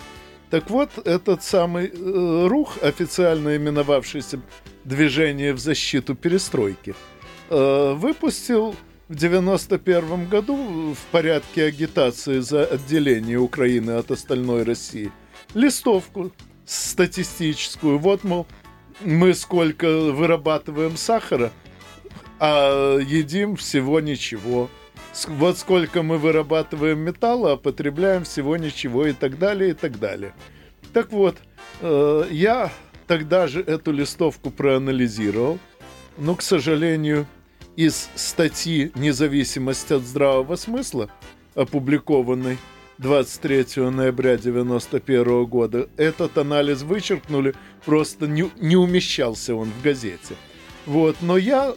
Так 0.50 0.72
вот, 0.72 0.90
этот 1.06 1.44
самый 1.44 1.92
э, 1.94 2.48
рух, 2.48 2.80
официально 2.82 3.56
именовавшийся 3.56 4.42
«Движение 4.84 5.54
в 5.54 5.60
защиту 5.60 6.16
перестройки», 6.16 6.96
э, 7.52 7.94
выпустил 7.96 8.76
в 9.08 9.16
91 9.16 10.28
году 10.28 10.94
в 10.94 11.12
порядке 11.12 11.66
агитации 11.66 12.40
за 12.40 12.66
отделение 12.66 13.38
Украины 13.38 13.92
от 13.92 14.12
остальной 14.12 14.64
России 14.64 15.12
листовку 15.54 16.32
статистическую. 16.66 18.00
Вот, 18.00 18.24
мол, 18.24 18.48
мы 19.02 19.34
сколько 19.34 19.88
вырабатываем 20.12 20.98
сахара, 20.98 21.52
а 22.40 22.98
едим 22.98 23.56
всего 23.56 24.00
ничего. 24.00 24.70
Вот 25.28 25.58
сколько 25.58 26.04
мы 26.04 26.18
вырабатываем 26.18 27.00
металла, 27.00 27.54
а 27.54 27.58
потребляем 27.58 28.24
всего 28.24 28.58
ничего 28.58 29.06
и 29.08 29.14
так 29.14 29.38
далее, 29.38 29.72
и 29.72 29.74
так 29.74 30.00
далее. 30.00 30.34
Так 30.94 31.12
вот, 31.12 31.38
э, 31.82 32.28
я 32.32 32.72
тогда 33.08 33.48
же 33.48 33.62
эту 33.62 33.92
листовку 33.92 34.50
проанализировал, 34.50 35.60
но, 36.18 36.36
к 36.36 36.42
сожалению, 36.42 37.28
из 37.76 38.10
статьи 38.16 38.92
«Независимость 38.96 39.92
от 39.92 40.04
здравого 40.04 40.56
смысла», 40.56 41.10
опубликованной 41.56 42.58
23 42.98 43.90
ноября 43.90 44.34
1991 44.34 45.46
года, 45.46 45.90
этот 45.98 46.38
анализ 46.38 46.82
вычеркнули, 46.84 47.54
просто 47.86 48.28
не, 48.28 48.50
не 48.60 48.76
умещался 48.76 49.56
он 49.56 49.70
в 49.70 49.82
газете. 49.82 50.36
Вот, 50.86 51.18
но 51.22 51.38
я 51.38 51.76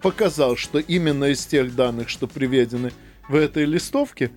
показал, 0.00 0.56
что 0.56 0.78
именно 0.78 1.24
из 1.24 1.44
тех 1.44 1.74
данных, 1.74 2.08
что 2.08 2.26
приведены 2.26 2.92
в 3.28 3.34
этой 3.34 3.64
листовке, 3.64 4.30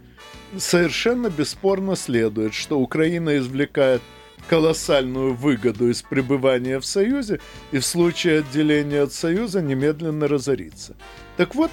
совершенно 0.57 1.29
бесспорно 1.29 1.95
следует, 1.95 2.53
что 2.53 2.79
Украина 2.79 3.37
извлекает 3.37 4.01
колоссальную 4.47 5.33
выгоду 5.33 5.89
из 5.89 6.01
пребывания 6.01 6.79
в 6.79 6.85
Союзе 6.85 7.39
и 7.71 7.79
в 7.79 7.85
случае 7.85 8.39
отделения 8.39 9.01
от 9.01 9.13
Союза 9.13 9.61
немедленно 9.61 10.27
разорится. 10.27 10.95
Так 11.35 11.55
вот, 11.55 11.71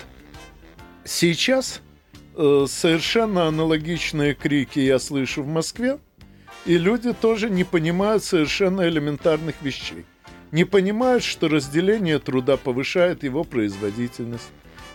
сейчас 1.05 1.81
э, 2.37 2.67
совершенно 2.69 3.47
аналогичные 3.47 4.35
крики 4.35 4.81
я 4.81 4.99
слышу 4.99 5.43
в 5.43 5.47
Москве, 5.47 5.99
и 6.67 6.79
люди 6.79 7.13
тоже 7.13 7.51
не 7.51 7.65
понимают 7.65 8.25
совершенно 8.25 8.89
элементарных 8.89 9.55
вещей. 9.63 10.05
Не 10.51 10.65
понимают, 10.65 11.25
что 11.25 11.49
разделение 11.49 12.19
труда 12.19 12.57
повышает 12.57 13.25
его 13.25 13.45
производительность. 13.45 14.51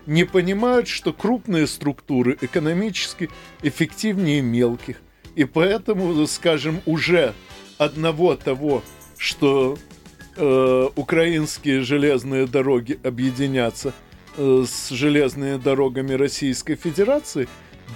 Не 0.05 0.23
понимают, 0.23 0.87
что 0.87 1.11
крупные 1.13 1.67
структуры 1.67 2.37
экономически 2.41 3.29
эффективнее 3.61 4.41
мелких. 4.41 4.97
И 5.35 5.43
поэтому, 5.43 6.25
скажем, 6.27 6.81
уже 6.85 7.33
одного 7.79 8.35
того, 8.35 8.83
что 9.17 9.77
э, 10.35 10.89
украинские 10.95 11.81
железные 11.81 12.45
дороги 12.45 12.99
объединятся 13.03 13.93
э, 14.37 14.65
с 14.67 14.89
железными 14.89 15.57
дорогами 15.57 16.13
Российской 16.13 16.75
Федерации, 16.75 17.47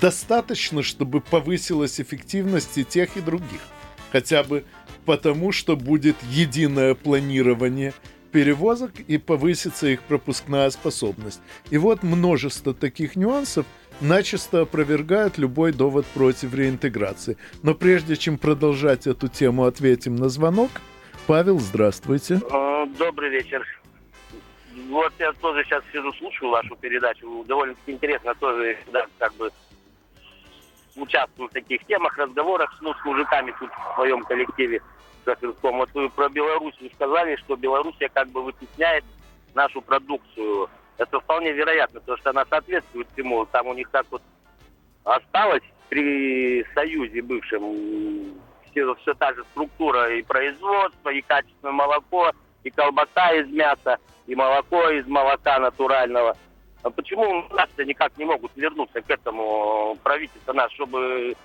достаточно, 0.02 0.82
чтобы 0.82 1.22
повысилась 1.22 2.00
эффективность 2.02 2.78
и 2.78 2.84
тех, 2.84 3.16
и 3.18 3.22
других. 3.22 3.62
Хотя 4.12 4.44
бы 4.44 4.64
потому, 5.06 5.52
что 5.52 5.76
будет 5.76 6.16
единое 6.32 6.96
планирование 6.96 7.94
перевозок 8.32 9.00
и 9.02 9.18
повысится 9.18 9.88
их 9.88 10.02
пропускная 10.04 10.70
способность. 10.72 11.42
И 11.70 11.78
вот 11.78 12.04
множество 12.04 12.74
таких 12.74 13.16
нюансов– 13.16 13.66
начисто 14.04 14.62
опровергают 14.62 15.38
любой 15.38 15.72
довод 15.72 16.06
против 16.08 16.54
реинтеграции. 16.54 17.38
Но 17.64 17.74
прежде 17.74 18.16
чем 18.16 18.38
продолжать 18.38 19.08
эту 19.08 19.28
тему, 19.28 19.66
ответим 19.66 20.16
на 20.16 20.30
звонок. 20.30 20.70
Павел, 21.26 21.60
здравствуйте. 21.60 22.42
Э, 22.52 22.86
добрый 22.98 23.30
вечер. 23.30 23.66
Вот 24.90 25.14
я 25.20 25.32
тоже 25.34 25.64
сейчас 25.64 25.84
сижу, 25.92 26.12
слушаю 26.14 26.52
вашу 26.52 26.76
передачу. 26.76 27.44
Довольно-таки 27.48 27.94
интересно 27.94 28.36
тоже, 28.36 28.78
да, 28.92 29.06
как 29.18 29.34
бы 29.36 29.50
участвую 30.96 31.50
в 31.50 31.54
таких 31.54 31.84
темах, 31.86 32.18
разговорах 32.18 32.78
ну, 32.82 32.94
с 32.94 33.06
мужиками 33.06 33.54
тут 33.60 33.70
в 33.72 33.96
своем 33.96 34.24
коллективе. 34.24 34.82
Вот 35.62 35.90
вы 35.94 36.10
про 36.10 36.28
Белоруссию 36.30 36.92
сказали, 36.96 37.38
что 37.38 37.56
Белоруссия 37.56 38.10
как 38.10 38.28
бы 38.30 38.44
вытесняет 38.44 39.06
нашу 39.56 39.82
продукцию 39.82 40.70
это 40.98 41.20
вполне 41.20 41.52
вероятно, 41.52 42.00
потому 42.00 42.18
что 42.18 42.30
она 42.30 42.46
соответствует 42.50 43.08
всему. 43.14 43.46
Там 43.46 43.68
у 43.68 43.74
них 43.74 43.90
так 43.90 44.06
вот 44.12 44.22
осталось 45.04 45.64
при 45.90 46.66
Союзе 46.74 47.22
бывшем 47.22 48.42
все, 48.72 48.96
все 48.96 49.14
та 49.14 49.34
же 49.34 49.44
структура 49.52 50.16
и 50.16 50.22
производства, 50.22 51.10
и 51.10 51.22
качественное 51.22 51.74
молоко, 51.74 52.32
и 52.64 52.70
колбаса 52.70 53.32
из 53.34 53.48
мяса, 53.50 53.98
и 54.26 54.36
молоко 54.36 54.90
из 54.90 55.06
молока 55.08 55.60
натурального. 55.60 56.36
А 56.82 56.90
почему 56.90 57.46
у 57.50 57.54
нас-то 57.54 57.86
никак 57.86 58.18
не 58.18 58.26
могут 58.26 58.52
вернуться 58.56 59.02
к 59.02 59.10
этому 59.10 59.98
правительство 60.04 60.54
наш, 60.54 60.72
чтобы 60.74 61.36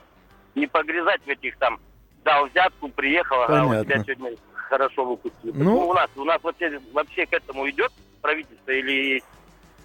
не 0.54 0.66
погрязать 0.66 1.22
в 1.24 1.28
этих 1.28 1.56
там 1.58 1.78
дал 2.24 2.46
взятку, 2.46 2.88
приехал, 2.88 3.46
Понятно. 3.46 3.78
а 3.78 3.80
у 3.80 3.84
тебя 3.84 4.02
сегодня 4.02 4.36
хорошо 4.54 5.04
выпустили. 5.04 5.52
Ну, 5.52 5.88
у 5.88 5.94
нас 5.94 6.10
у 6.16 6.24
нас 6.24 6.42
вообще, 6.42 6.80
вообще 6.92 7.26
к 7.26 7.32
этому 7.32 7.68
идет 7.70 7.92
правительство 8.20 8.70
или 8.70 9.22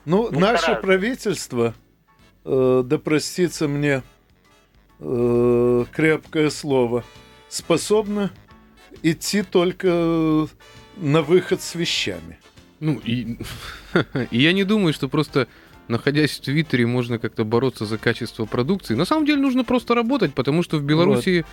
ну, 0.06 0.32
не 0.32 0.40
наше 0.40 0.64
стараются. 0.64 0.88
правительство, 0.88 1.76
э, 2.46 2.84
да 2.86 2.98
простится 2.98 3.68
мне 3.68 4.04
э, 5.00 5.86
крепкое 5.92 6.50
слово, 6.50 7.04
способно 7.50 8.32
идти 9.02 9.44
только 9.44 10.48
на 10.98 11.22
выход 11.22 11.62
с 11.62 11.76
вещами. 11.76 12.40
Ну, 12.80 13.00
и, 13.04 13.38
и 14.32 14.42
я 14.42 14.54
не 14.54 14.64
думаю, 14.64 14.94
что 14.94 15.08
просто 15.08 15.48
находясь 15.88 16.32
в 16.32 16.42
Твиттере, 16.42 16.86
можно 16.86 17.20
как-то 17.20 17.44
бороться 17.44 17.86
за 17.86 17.98
качество 17.98 18.46
продукции. 18.46 18.96
На 18.96 19.06
самом 19.06 19.26
деле 19.26 19.42
нужно 19.42 19.64
просто 19.64 19.96
работать, 19.96 20.34
потому 20.34 20.64
что 20.64 20.78
в 20.78 20.84
Беларуси 20.84 21.46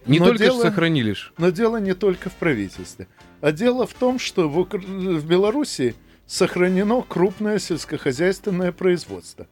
вот. 0.00 0.08
не 0.08 0.18
но 0.18 0.26
только 0.26 0.44
дело, 0.44 0.62
сохранили. 0.62 1.16
Но 1.38 1.50
дело 1.50 1.78
не 1.78 1.94
только 1.94 2.30
в 2.30 2.34
правительстве. 2.34 3.08
А 3.40 3.52
дело 3.52 3.86
в 3.86 3.94
том, 3.94 4.18
что 4.18 4.48
в, 4.48 4.68
в 4.68 5.26
Беларуси 5.26 5.94
сохранено 6.32 7.02
крупное 7.02 7.58
сельскохозяйственное 7.58 8.72
производство. 8.72 9.46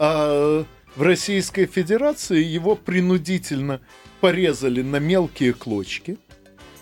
А 0.00 0.66
в 0.96 1.02
Российской 1.02 1.66
Федерации 1.66 2.42
его 2.42 2.74
принудительно 2.74 3.80
порезали 4.20 4.82
на 4.82 4.96
мелкие 4.96 5.52
клочки. 5.52 6.18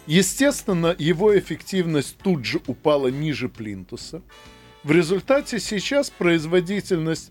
Естественно, 0.06 0.96
его 0.98 1.38
эффективность 1.38 2.16
тут 2.16 2.46
же 2.46 2.62
упала 2.66 3.08
ниже 3.08 3.50
плинтуса. 3.50 4.22
В 4.84 4.90
результате 4.90 5.60
сейчас 5.60 6.08
производительность 6.08 7.30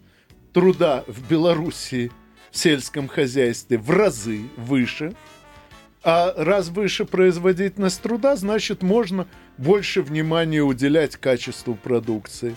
труда 0.53 1.03
в 1.07 1.27
Белоруссии 1.27 2.11
в 2.51 2.57
сельском 2.57 3.07
хозяйстве 3.07 3.79
в 3.79 3.89
разы 3.89 4.41
выше– 4.57 5.15
а 6.03 6.33
раз 6.35 6.69
выше 6.69 7.05
производительность 7.05 8.01
труда, 8.01 8.35
значит, 8.35 8.81
можно 8.81 9.27
больше 9.57 10.01
внимания 10.01 10.61
уделять 10.61 11.17
качеству 11.17 11.75
продукции. 11.75 12.55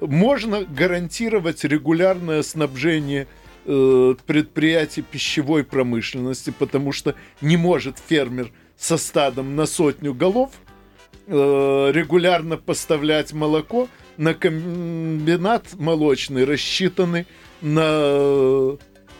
Можно 0.00 0.64
гарантировать 0.64 1.64
регулярное 1.64 2.42
снабжение 2.42 3.26
э, 3.64 4.14
предприятий 4.26 5.02
пищевой 5.02 5.64
промышленности, 5.64 6.52
потому 6.56 6.92
что 6.92 7.14
не 7.40 7.56
может 7.56 7.98
фермер 7.98 8.50
со 8.76 8.96
стадом 8.96 9.54
на 9.54 9.66
сотню 9.66 10.12
голов 10.14 10.50
э, 11.26 11.32
регулярно 11.94 12.56
поставлять 12.56 13.32
молоко 13.32 13.88
на 14.16 14.34
комбинат 14.34 15.74
молочный, 15.74 16.44
рассчитанный 16.44 17.26
на 17.60 18.76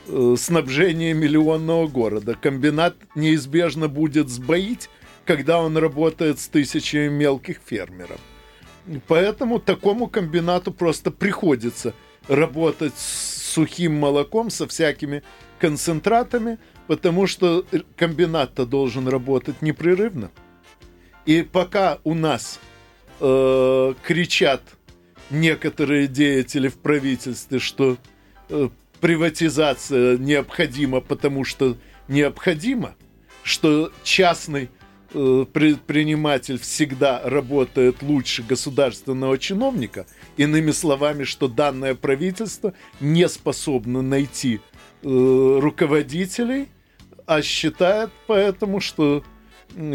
Э, 0.08 0.34
снабжение 0.36 1.14
миллионного 1.14 1.86
города. 1.86 2.34
Комбинат 2.34 2.96
неизбежно 3.14 3.86
будет 3.86 4.28
сбоить, 4.28 4.90
когда 5.24 5.60
он 5.60 5.76
работает 5.76 6.38
с 6.40 6.48
тысячами 6.48 7.08
мелких 7.08 7.58
фермеров. 7.64 8.20
Поэтому 9.06 9.60
такому 9.60 10.08
комбинату 10.08 10.72
просто 10.72 11.10
приходится 11.10 11.94
работать 12.28 12.94
с 12.96 13.52
сухим 13.52 13.94
молоком, 13.94 14.50
со 14.50 14.66
всякими 14.66 15.22
концентратами, 15.58 16.58
потому 16.86 17.26
что 17.26 17.64
комбинат-то 17.96 18.66
должен 18.66 19.06
работать 19.06 19.62
непрерывно. 19.62 20.30
И 21.26 21.42
пока 21.42 21.98
у 22.02 22.14
нас 22.14 22.58
э, 23.20 23.94
кричат 24.02 24.62
некоторые 25.30 26.08
деятели 26.08 26.66
в 26.66 26.78
правительстве, 26.78 27.60
что 27.60 27.96
э, 28.48 28.68
приватизация 29.00 30.16
необходима, 30.18 31.00
потому 31.00 31.44
что 31.44 31.76
необходимо, 32.08 32.96
что 33.44 33.92
частный 34.02 34.68
э, 35.14 35.46
предприниматель 35.52 36.58
всегда 36.58 37.20
работает 37.24 38.02
лучше 38.02 38.42
государственного 38.42 39.38
чиновника, 39.38 40.06
иными 40.36 40.70
словами, 40.70 41.24
что 41.24 41.48
данное 41.48 41.94
правительство 41.94 42.74
не 43.00 43.28
способно 43.28 44.02
найти 44.02 44.60
э, 45.02 45.58
руководителей, 45.60 46.68
а 47.26 47.42
считает 47.42 48.10
поэтому, 48.26 48.80
что 48.80 49.22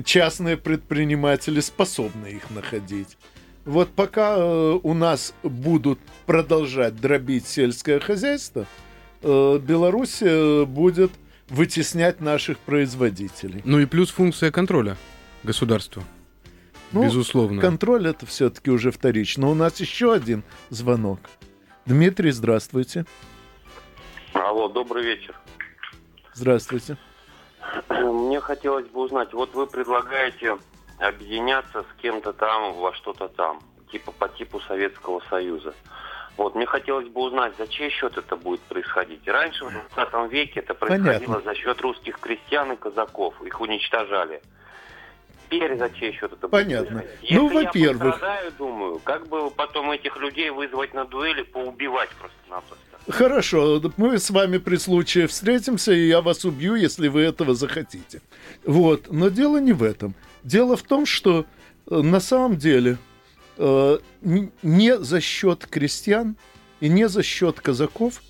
частные 0.05 0.57
предприниматели 0.57 1.59
способны 1.59 2.27
их 2.27 2.49
находить. 2.49 3.17
Вот 3.65 3.89
пока 3.89 4.35
э, 4.37 4.79
у 4.81 4.93
нас 4.93 5.33
будут 5.43 5.99
продолжать 6.25 6.99
дробить 6.99 7.47
сельское 7.47 7.99
хозяйство– 7.99 8.65
э, 9.21 9.59
Беларусь 9.59 10.21
э, 10.21 10.65
будет 10.65 11.11
вытеснять 11.49 12.19
наших 12.19 12.57
производителей. 12.59 13.61
Ну 13.65 13.79
и 13.79 13.85
плюс 13.85 14.09
функция 14.09 14.51
контроля 14.51 14.97
государства. 15.43 16.03
Ну, 16.91 17.03
Безусловно. 17.03 17.61
Контроль 17.61 18.07
это 18.07 18.25
все-таки 18.25 18.71
уже 18.71 18.91
вторично. 18.91 19.49
У 19.49 19.53
нас 19.53 19.79
еще 19.79 20.13
один 20.13 20.43
звонок. 20.69 21.19
Дмитрий, 21.85 22.31
здравствуйте. 22.31 23.05
Алло, 24.33 24.69
добрый 24.69 25.03
вечер. 25.03 25.35
Здравствуйте. 26.33 26.97
Мне 27.89 28.39
хотелось 28.39 28.87
бы 28.87 29.01
узнать, 29.01 29.33
вот 29.33 29.53
вы 29.53 29.67
предлагаете 29.67 30.57
объединяться 30.99 31.83
с 31.83 32.01
кем-то 32.01 32.31
там 32.33 32.73
во 32.73 32.93
что-то 32.93 33.27
там, 33.27 33.59
типа 33.91 34.11
по 34.11 34.29
типу 34.29 34.59
Советского 34.61 35.21
Союза. 35.29 35.73
Вот, 36.37 36.53
мне 36.53 36.67
хотелось 36.67 37.07
бы 37.07 37.21
узнать, 37.21 37.53
за 37.57 37.67
чей 37.67 37.89
счет 37.89 38.15
это 38.15 38.35
будет 38.35 38.61
происходить. 38.61 39.27
Раньше, 39.27 39.65
в 39.65 39.71
20 39.95 40.31
веке, 40.31 40.59
это 40.59 40.75
происходило 40.75 41.33
Понятно. 41.33 41.41
за 41.41 41.55
счет 41.55 41.81
русских 41.81 42.19
крестьян 42.19 42.71
и 42.71 42.75
казаков. 42.75 43.33
Их 43.43 43.59
уничтожали. 43.59 44.41
Теперь 45.49 45.77
за 45.77 45.89
чей 45.89 46.13
счет 46.13 46.31
это 46.33 46.47
Понятно. 46.47 46.97
будет 46.97 47.07
происходить? 47.07 47.31
Ну, 47.31 47.47
во-первых... 47.49 48.21
Я 48.21 48.51
думаю, 48.51 48.99
как 48.99 49.27
бы 49.27 49.49
потом 49.49 49.89
этих 49.89 50.15
людей 50.17 50.51
вызвать 50.51 50.93
на 50.93 51.05
дуэли, 51.05 51.41
поубивать 51.41 52.09
просто-напросто. 52.19 52.85
Хорошо, 53.09 53.81
мы 53.95 54.19
с 54.19 54.29
вами 54.29 54.57
при 54.57 54.75
случае 54.75 55.27
встретимся, 55.27 55.93
и 55.93 56.07
я 56.07 56.21
вас 56.21 56.45
убью, 56.45 56.75
если 56.75 57.07
вы 57.07 57.21
этого 57.21 57.55
захотите. 57.55 58.21
Вот, 58.63 59.07
но 59.09 59.29
дело 59.29 59.57
не 59.57 59.73
в 59.73 59.81
этом. 59.81 60.13
Дело 60.43 60.75
в 60.75 60.83
том, 60.83 61.05
что 61.05 61.45
э, 61.89 61.95
на 61.95 62.19
самом 62.19 62.57
деле 62.57 62.97
не 63.57 64.97
за 64.99 65.21
счет 65.21 65.65
крестьян 65.67 66.35
и 66.79 66.89
не 66.89 67.07
за 67.07 67.23
счет 67.23 67.59
казаков 67.59 68.21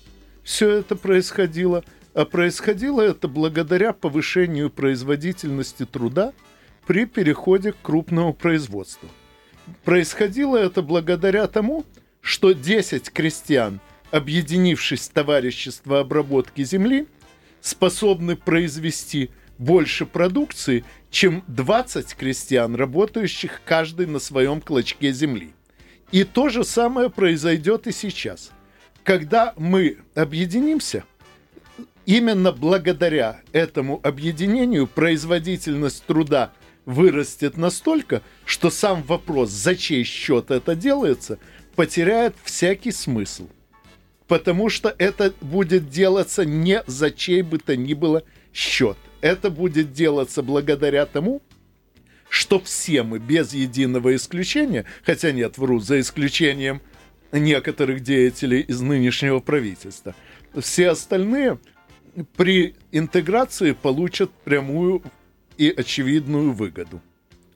все 0.42 0.70
это 0.70 0.96
происходило, 0.96 1.84
а 2.14 2.24
происходило 2.24 3.02
это 3.02 3.28
благодаря 3.28 3.92
повышению 3.92 4.70
производительности 4.70 5.84
труда 5.84 6.32
при 6.86 7.04
переходе 7.04 7.72
к 7.72 7.76
крупному 7.82 8.32
производству. 8.32 9.08
Происходило 9.84 10.56
это 10.56 10.80
благодаря 10.80 11.46
тому, 11.46 11.84
что 12.22 12.52
10 12.52 13.10
крестьян– 13.10 13.80
объединившись 14.10 15.08
в 15.08 15.12
товарищество 15.12 16.00
обработки 16.00 16.64
земли, 16.64 17.06
способны 17.60 18.36
произвести 18.36 19.30
больше 19.58 20.06
продукции, 20.06 20.84
чем 21.10 21.44
20 21.48 22.14
крестьян, 22.14 22.74
работающих 22.74 23.60
каждый 23.64 24.06
на 24.06 24.18
своем 24.18 24.60
клочке 24.60 25.12
земли. 25.12 25.52
И 26.12 26.24
то 26.24 26.48
же 26.48 26.64
самое 26.64 27.10
произойдет 27.10 27.86
и 27.86 27.92
сейчас. 27.92 28.50
Когда 29.04 29.54
мы 29.56 29.98
объединимся, 30.14 31.04
именно 32.06 32.52
благодаря 32.52 33.40
этому 33.52 34.00
объединению 34.02 34.86
производительность 34.86 36.04
труда 36.04 36.52
вырастет 36.86 37.56
настолько, 37.56 38.22
что 38.44 38.70
сам 38.70 39.02
вопрос, 39.02 39.50
за 39.50 39.76
чей 39.76 40.04
счет 40.04 40.50
это 40.50 40.74
делается, 40.74 41.38
потеряет 41.74 42.34
всякий 42.44 42.92
смысл 42.92 43.48
потому 44.28 44.68
что 44.68 44.94
это 44.98 45.32
будет 45.40 45.88
делаться 45.88 46.44
не 46.44 46.84
за 46.86 47.10
чей 47.10 47.42
бы 47.42 47.58
то 47.58 47.76
ни 47.76 47.94
было 47.94 48.22
счет. 48.52 48.96
Это 49.20 49.50
будет 49.50 49.92
делаться 49.92 50.42
благодаря 50.42 51.06
тому, 51.06 51.42
что 52.28 52.60
все 52.60 53.02
мы 53.02 53.18
без 53.18 53.52
единого 53.52 54.14
исключения, 54.14 54.84
хотя 55.04 55.32
нет, 55.32 55.58
вру, 55.58 55.80
за 55.80 56.00
исключением 56.00 56.80
некоторых 57.32 58.00
деятелей 58.00 58.60
из 58.60 58.80
нынешнего 58.80 59.40
правительства, 59.40 60.14
все 60.60 60.90
остальные 60.90 61.58
при 62.36 62.74
интеграции 62.92 63.72
получат 63.72 64.30
прямую 64.44 65.02
и 65.56 65.70
очевидную 65.70 66.52
выгоду. 66.52 67.00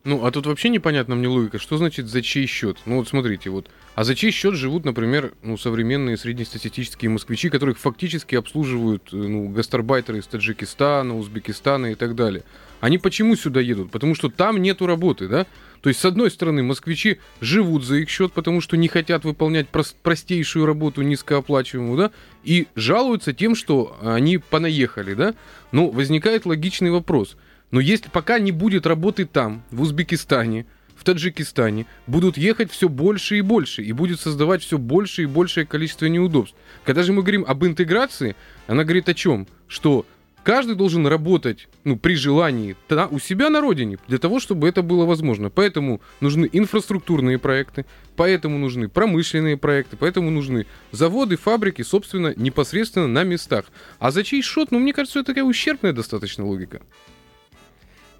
Ну, 0.05 0.25
а 0.25 0.33
тут 0.33 0.47
вообще 0.47 0.69
непонятна 0.69 1.15
мне 1.15 1.29
логика. 1.29 1.61
Что 1.61 1.77
значит 1.77 2.09
за 2.09 2.23
чей 2.23 2.47
счет? 2.47 2.79
Ну, 2.87 2.97
вот 2.97 3.09
смотрите, 3.09 3.51
вот. 3.51 3.69
А 3.95 4.03
за 4.03 4.17
чей 4.17 4.33
счет 4.33 4.55
живут, 4.55 4.85
например, 4.85 5.33
ну, 5.43 5.57
современные 5.57 6.17
среднестатистические 6.17 7.09
москвичи, 7.11 7.51
которых 7.51 7.79
фактически 7.79 8.35
обслуживают 8.35 9.11
э, 9.13 9.17
ну, 9.17 9.49
гастарбайтеры 9.49 10.19
из 10.19 10.27
Таджикистана, 10.27 11.17
Узбекистана 11.17 11.93
и 11.93 11.95
так 11.95 12.17
далее. 12.17 12.43
Они 12.81 12.99
почему 12.99 13.37
сюда 13.37 13.61
едут? 13.61 13.93
Потому 13.93 14.17
что 14.17 14.29
там 14.29 14.61
нету 14.61 14.87
работы, 14.87 15.29
да? 15.29 15.47
То 15.83 15.89
есть, 15.89 16.01
с 16.01 16.05
одной 16.05 16.33
стороны, 16.33 16.65
москвичи 16.65 17.21
живут 17.41 17.85
за 17.85 17.97
их 17.97 18.11
счет, 18.11 18.33
потому 18.33 18.61
что 18.61 18.77
не 18.77 18.89
хотят 18.89 19.25
выполнять 19.25 19.69
прост- 19.69 19.97
простейшую 20.03 20.67
работу 20.67 21.03
низкооплачиваемую, 21.03 21.97
да, 21.97 22.11
и 22.43 22.67
жалуются 22.75 23.33
тем, 23.33 23.55
что 23.55 23.97
они 24.03 24.39
понаехали, 24.39 25.15
да. 25.15 25.35
Но 25.71 25.91
возникает 25.91 26.45
логичный 26.45 26.91
вопрос– 26.91 27.37
но 27.73 27.81
если 27.81 28.09
пока 28.09 28.39
не 28.39 28.53
будет 28.53 28.87
работы 28.87 29.25
там, 29.25 29.65
в 29.73 29.81
Узбекистане, 29.81 30.67
в 30.95 31.05
Таджикистане, 31.05 31.87
будут 32.07 32.37
ехать 32.37 32.71
все 32.71 32.89
больше 32.89 33.39
и 33.39 33.41
больше, 33.41 33.83
и 33.83 33.91
будет 33.93 34.21
создавать 34.21 34.63
все 34.63 34.79
больше 34.79 35.23
и 35.23 35.27
большее 35.27 35.67
количество 35.67 36.07
неудобств. 36.07 36.55
Когда 36.85 37.03
же 37.03 37.13
мы 37.13 37.23
говорим 37.23 37.45
об 37.49 37.65
интеграции, 37.65 38.37
она 38.69 38.85
говорит 38.85 39.09
о 39.09 39.15
чем? 39.15 39.49
Что 39.67 40.07
каждый 40.45 40.77
должен 40.77 41.07
работать, 41.07 41.69
ну, 41.83 41.97
при 41.97 42.15
желании, 42.15 42.77
та, 42.89 43.07
у 43.07 43.19
себя 43.19 43.49
на 43.49 43.63
родине, 43.63 43.97
для 44.07 44.19
того, 44.19 44.39
чтобы 44.39 44.69
это 44.69 44.83
было 44.83 45.07
возможно. 45.07 45.49
Поэтому 45.49 46.03
нужны 46.21 46.49
инфраструктурные 46.53 47.39
проекты, 47.39 47.87
поэтому 48.17 48.59
нужны 48.59 48.89
промышленные 48.89 49.57
проекты, 49.57 49.97
поэтому 49.97 50.31
нужны 50.31 50.67
заводы, 50.93 51.37
фабрики, 51.37 51.83
собственно, 51.83 52.35
непосредственно 52.37 53.09
на 53.09 53.25
местах. 53.25 53.65
А 53.99 54.11
за 54.11 54.23
чей 54.25 54.43
счет, 54.43 54.71
ну, 54.71 54.79
мне 54.79 54.93
кажется, 54.93 55.21
это 55.21 55.29
такая 55.29 55.45
ущербная 55.45 55.95
достаточно 55.95 56.47
логика. 56.47 56.83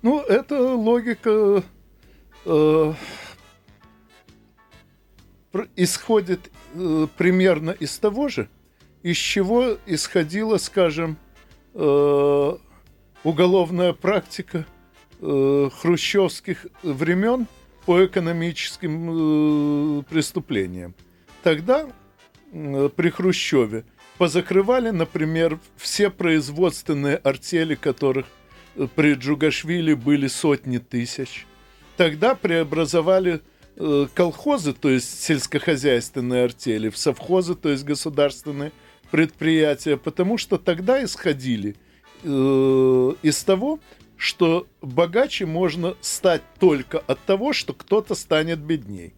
Ну, 0.03 0.21
это 0.21 0.61
логика 0.61 1.63
э, 2.45 2.95
исходит 5.77 6.51
э, 6.75 7.07
примерно 7.17 7.71
из 7.71 7.99
того 7.99 8.27
же, 8.27 8.49
из 9.05 9.17
чего 9.17 9.77
исходила, 9.87 10.57
скажем, 10.59 11.17
э, 11.75 12.57
уголовная 13.23 13.93
практика 13.93 14.67
э, 15.21 15.71
хрущевских 15.73 16.67
времен 16.83 17.47
по 17.87 18.05
экономическим 18.05 20.01
э, 20.01 20.03
преступлениям. 20.03 20.97
Тогда 21.45 21.89
э, 22.51 22.91
при 22.97 23.11
Хрущеве 23.11 23.85
позакрывали, 24.19 24.91
например, 24.91 25.61
все 25.77 26.11
производственные 26.11 27.19
артели, 27.19 27.77
которых 27.77 28.27
при 28.95 29.15
Джугашвили 29.15 29.95
были 29.95 30.27
сотни 30.27 30.79
тысяч. 30.79 31.47
Тогда 31.97 32.35
преобразовали 32.35 33.41
э, 33.77 34.07
колхозы, 34.15 34.73
то 34.73 34.89
есть 34.89 35.23
сельскохозяйственные 35.23 36.45
артели, 36.45 36.89
в 36.89 36.97
совхозы, 36.97 37.55
то 37.55 37.69
есть 37.69 37.85
государственные 37.85 38.73
предприятия, 39.11 39.97
потому 39.97 40.39
что 40.39 40.57
тогда 40.57 41.05
исходили 41.05 41.77
э, 42.23 43.13
из 43.23 43.45
того, 43.45 43.79
что 44.17 44.67
богаче 44.81 45.47
можно 45.47 45.97
стать 46.01 46.43
только 46.59 46.99
от 46.99 47.19
того, 47.25 47.53
что 47.53 47.75
кто-то 47.75 48.15
станет 48.15 48.61
бедней. 48.61 49.13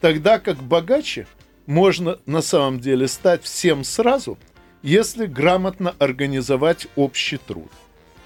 Тогда 0.00 0.38
как 0.38 0.62
богаче 0.62 1.26
можно 1.66 2.18
на 2.26 2.42
самом 2.42 2.80
деле 2.80 3.06
стать 3.08 3.44
всем 3.44 3.84
сразу, 3.84 4.36
если 4.82 5.26
грамотно 5.26 5.94
организовать 5.98 6.88
общий 6.96 7.36
труд. 7.36 7.70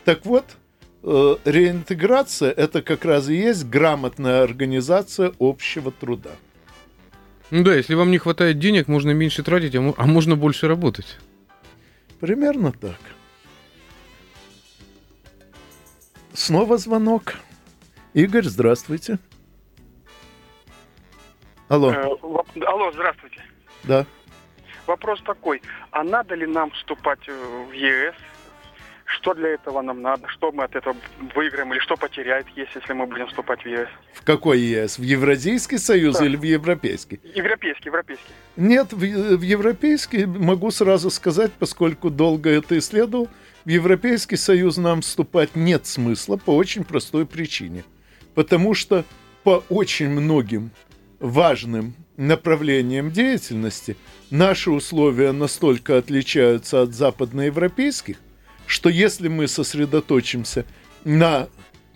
Так 0.07 0.25
вот, 0.25 0.45
э, 1.03 1.37
реинтеграция– 1.45 2.53
это 2.57 2.81
как 2.81 3.05
раз 3.05 3.29
и 3.29 3.35
есть 3.35 3.69
грамотная 3.69 4.45
организация 4.45 5.33
общего 5.40 5.90
труда. 5.90 6.31
Ну 7.51 7.64
да, 7.64 7.75
если 7.75 7.95
вам 7.95 8.12
не 8.12 8.19
хватает 8.19 8.61
денег, 8.61 8.87
можно 8.87 9.11
меньше 9.11 9.42
тратить, 9.42 9.75
а, 9.75 9.95
а 9.97 10.07
можно 10.07 10.37
больше 10.37 10.69
работать. 10.69 11.19
Примерно 12.21 12.71
так. 12.71 13.01
Снова 16.35 16.79
звонок. 16.79 17.35
Игорь, 18.14 18.45
здравствуйте. 18.45 19.19
Алло. 21.66 21.90
Э, 21.90 22.05
алло, 22.64 22.92
здравствуйте. 22.92 23.42
Да. 23.83 24.07
Вопрос 24.87 25.21
такой, 25.23 25.62
а 25.90 26.05
надо 26.05 26.37
ли 26.37 26.47
нам 26.47 26.71
вступать 26.71 27.27
в 27.27 27.73
ЕС 27.73 28.14
что 29.07 29.35
для 29.35 29.51
этого 29.51 29.83
нам 29.83 30.03
надо, 30.03 30.29
что 30.29 30.53
мы 30.53 30.64
от 30.64 30.75
этого 30.75 30.97
выиграем 31.35 31.73
или 31.73 31.81
что 31.81 31.97
потеряет 31.97 32.47
ЕС, 32.57 32.69
если 32.75 32.92
мы 32.92 33.07
будем 33.07 33.27
вступать 33.29 33.62
в 33.62 33.66
ЕС. 33.66 33.88
В 34.12 34.25
какой 34.25 34.61
ЕС? 34.61 34.99
В 34.99 35.03
Евразийский 35.03 35.79
союз 35.79 36.19
да. 36.19 36.27
или 36.27 36.37
в 36.37 36.42
Европейский? 36.42 37.21
Европейский, 37.35 37.88
Европейский. 37.88 38.33
Нет, 38.57 38.92
в, 38.92 38.99
в 38.99 39.42
Европейский 39.42 40.27
могу 40.27 40.71
сразу 40.71 41.11
сказать, 41.11 41.53
поскольку 41.59 42.11
долго 42.11 42.51
это 42.51 42.77
исследовал, 42.79 43.29
в 43.64 43.69
Европейский 43.69 44.37
союз 44.37 44.77
нам 44.77 45.01
вступать 45.01 45.55
нет 45.55 45.87
смысла 45.87 46.37
по 46.37 46.57
очень 46.57 46.85
простой 46.85 47.27
причине. 47.27 47.85
Потому 48.35 48.75
что 48.75 49.05
по 49.45 49.62
очень 49.69 50.11
многим 50.11 50.71
важным 51.21 51.95
направлениям 52.16 53.11
деятельности 53.11 53.97
наши 54.31 54.71
условия 54.71 55.33
настолько 55.33 55.99
отличаются 55.99 56.83
от 56.83 56.95
западноевропейских, 56.95 58.16
что 58.66 58.88
если 58.88 59.29
мы 59.29 59.48
сосредоточимся 59.48 60.64
на 61.05 61.48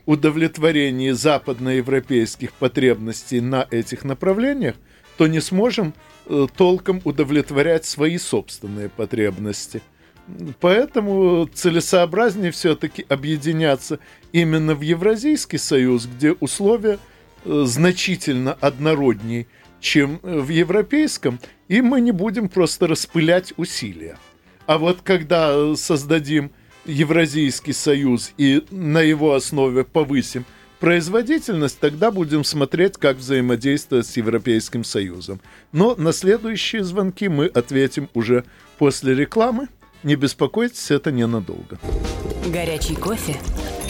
удовлетворении 0.06 1.10
западноевропейских 1.10 2.52
потребностей 2.52 3.40
на 3.40 3.66
этих 3.70 4.04
направлениях, 4.04 4.76
то 5.16 5.26
не 5.26 5.40
сможем 5.40 5.94
э, 6.26 6.46
толком 6.56 7.00
удовлетворять 7.04 7.84
свои 7.84 8.18
собственные 8.18 8.88
потребности. 8.88 9.82
Поэтому 10.60 11.48
целесообразнее 11.52 12.52
все-таки 12.52 13.04
объединяться 13.08 13.98
именно 14.32 14.74
в 14.74 14.80
Евразийский 14.80 15.58
союз, 15.58 16.06
где 16.06 16.32
условия 16.32 16.98
э, 17.44 17.64
значительно 17.66 18.54
однороднее, 18.54 19.46
чем 19.80 20.20
в 20.22 20.48
европейском, 20.48 21.40
и 21.68 21.82
мы 21.82 22.00
не 22.00 22.12
будем 22.12 22.48
просто 22.48 22.86
распылять 22.86 23.52
усилия. 23.56 24.18
А 24.66 24.78
вот 24.78 25.00
когда 25.02 25.74
создадим 25.74 26.52
Евразийский 26.90 27.72
союз 27.72 28.32
и 28.36 28.64
на 28.70 29.00
его 29.00 29.34
основе 29.34 29.84
повысим 29.84 30.44
производительность, 30.80 31.78
тогда 31.78 32.10
будем 32.10 32.42
смотреть, 32.42 32.96
как 32.96 33.18
взаимодействовать 33.18 34.06
с 34.06 34.16
Европейским 34.16 34.82
Союзом. 34.82 35.40
Но 35.72 35.94
на 35.94 36.12
следующие 36.12 36.82
звонки 36.82 37.28
мы 37.28 37.46
ответим 37.46 38.08
уже 38.14 38.44
после 38.78 39.14
рекламы. 39.14 39.68
Не 40.02 40.16
беспокойтесь, 40.16 40.90
это 40.90 41.12
ненадолго. 41.12 41.78
Горячий 42.46 42.96
кофе, 42.96 43.36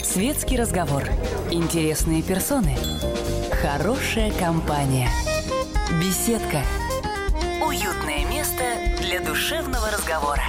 светский 0.03 0.57
разговор, 0.57 1.03
интересные 1.49 2.21
персоны, 2.21 2.75
хорошая 3.61 4.31
компания, 4.33 5.09
беседка, 6.03 6.61
уютное 7.65 8.29
место 8.29 8.63
для 9.01 9.21
душевного 9.21 9.89
разговора. 9.89 10.43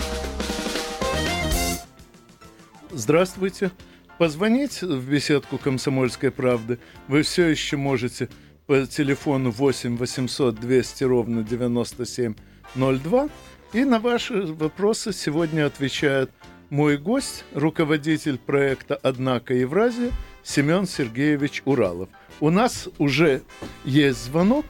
Здравствуйте. 2.94 3.70
Позвонить 4.18 4.83
в 4.83 5.11
беседку 5.11 5.57
«Комсомольской 5.57 6.31
правды» 6.31 6.78
вы 7.09 7.22
все 7.22 7.46
еще 7.46 7.78
можете 7.78 8.28
по 8.66 8.87
телефону 8.87 9.50
8 9.50 9.96
800 9.96 10.55
200 10.57 11.05
ровно 11.05 11.42
9702. 11.42 13.28
И 13.72 13.85
на 13.85 13.98
ваши 13.98 14.42
вопросы 14.42 15.14
сегодня 15.14 15.64
отвечает 15.64 16.31
мой 16.68 16.98
гость, 16.98 17.44
руководитель 17.55 18.37
проекта 18.37 19.00
«Однако 19.02 19.55
Евразия» 19.55 20.11
Семен 20.42 20.87
Сергеевич 20.87 21.62
Уралов. 21.64 22.11
У 22.40 22.50
нас 22.50 22.90
уже 22.98 23.42
есть 23.85 24.22
звонок. 24.24 24.66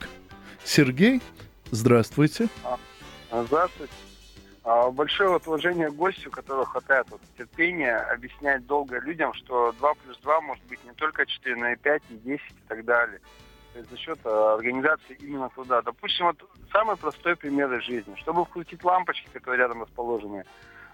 Сергей, 0.65 1.21
здравствуйте. 1.73 2.49
Здравствуйте. 3.33 3.93
А, 4.65 4.91
большое 4.91 5.31
вот 5.31 5.47
уважение 5.47 5.91
гостю, 5.91 6.31
которого 6.31 6.65
хватает 6.67 7.07
вот 7.11 7.21
терпения 7.37 7.97
объяснять 7.97 8.65
долго 8.67 9.01
людям, 9.01 9.35
что 9.35 9.73
2 9.73 9.95
плюс 9.95 10.19
2 10.19 10.41
может 10.41 10.65
быть 10.67 10.85
не 10.85 10.93
только 10.93 11.27
4, 11.27 11.57
но 11.57 11.71
и 11.71 11.77
5, 11.77 12.03
и 12.11 12.15
10 12.15 12.41
и 12.41 12.69
так 12.69 12.85
далее. 12.85 13.21
То 13.73 13.79
есть 13.79 13.91
за 13.91 13.97
счет 13.97 14.19
а, 14.25 14.55
организации 14.55 15.17
именно 15.21 15.49
туда. 15.51 15.83
Допустим, 15.83 16.27
вот 16.27 16.37
самый 16.71 16.97
простой 16.97 17.35
пример 17.35 17.73
из 17.75 17.83
жизни. 17.83 18.15
Чтобы 18.17 18.45
вкрутить 18.45 18.85
лампочки, 18.85 19.29
которые 19.33 19.63
рядом 19.63 19.83
расположены, 19.83 20.45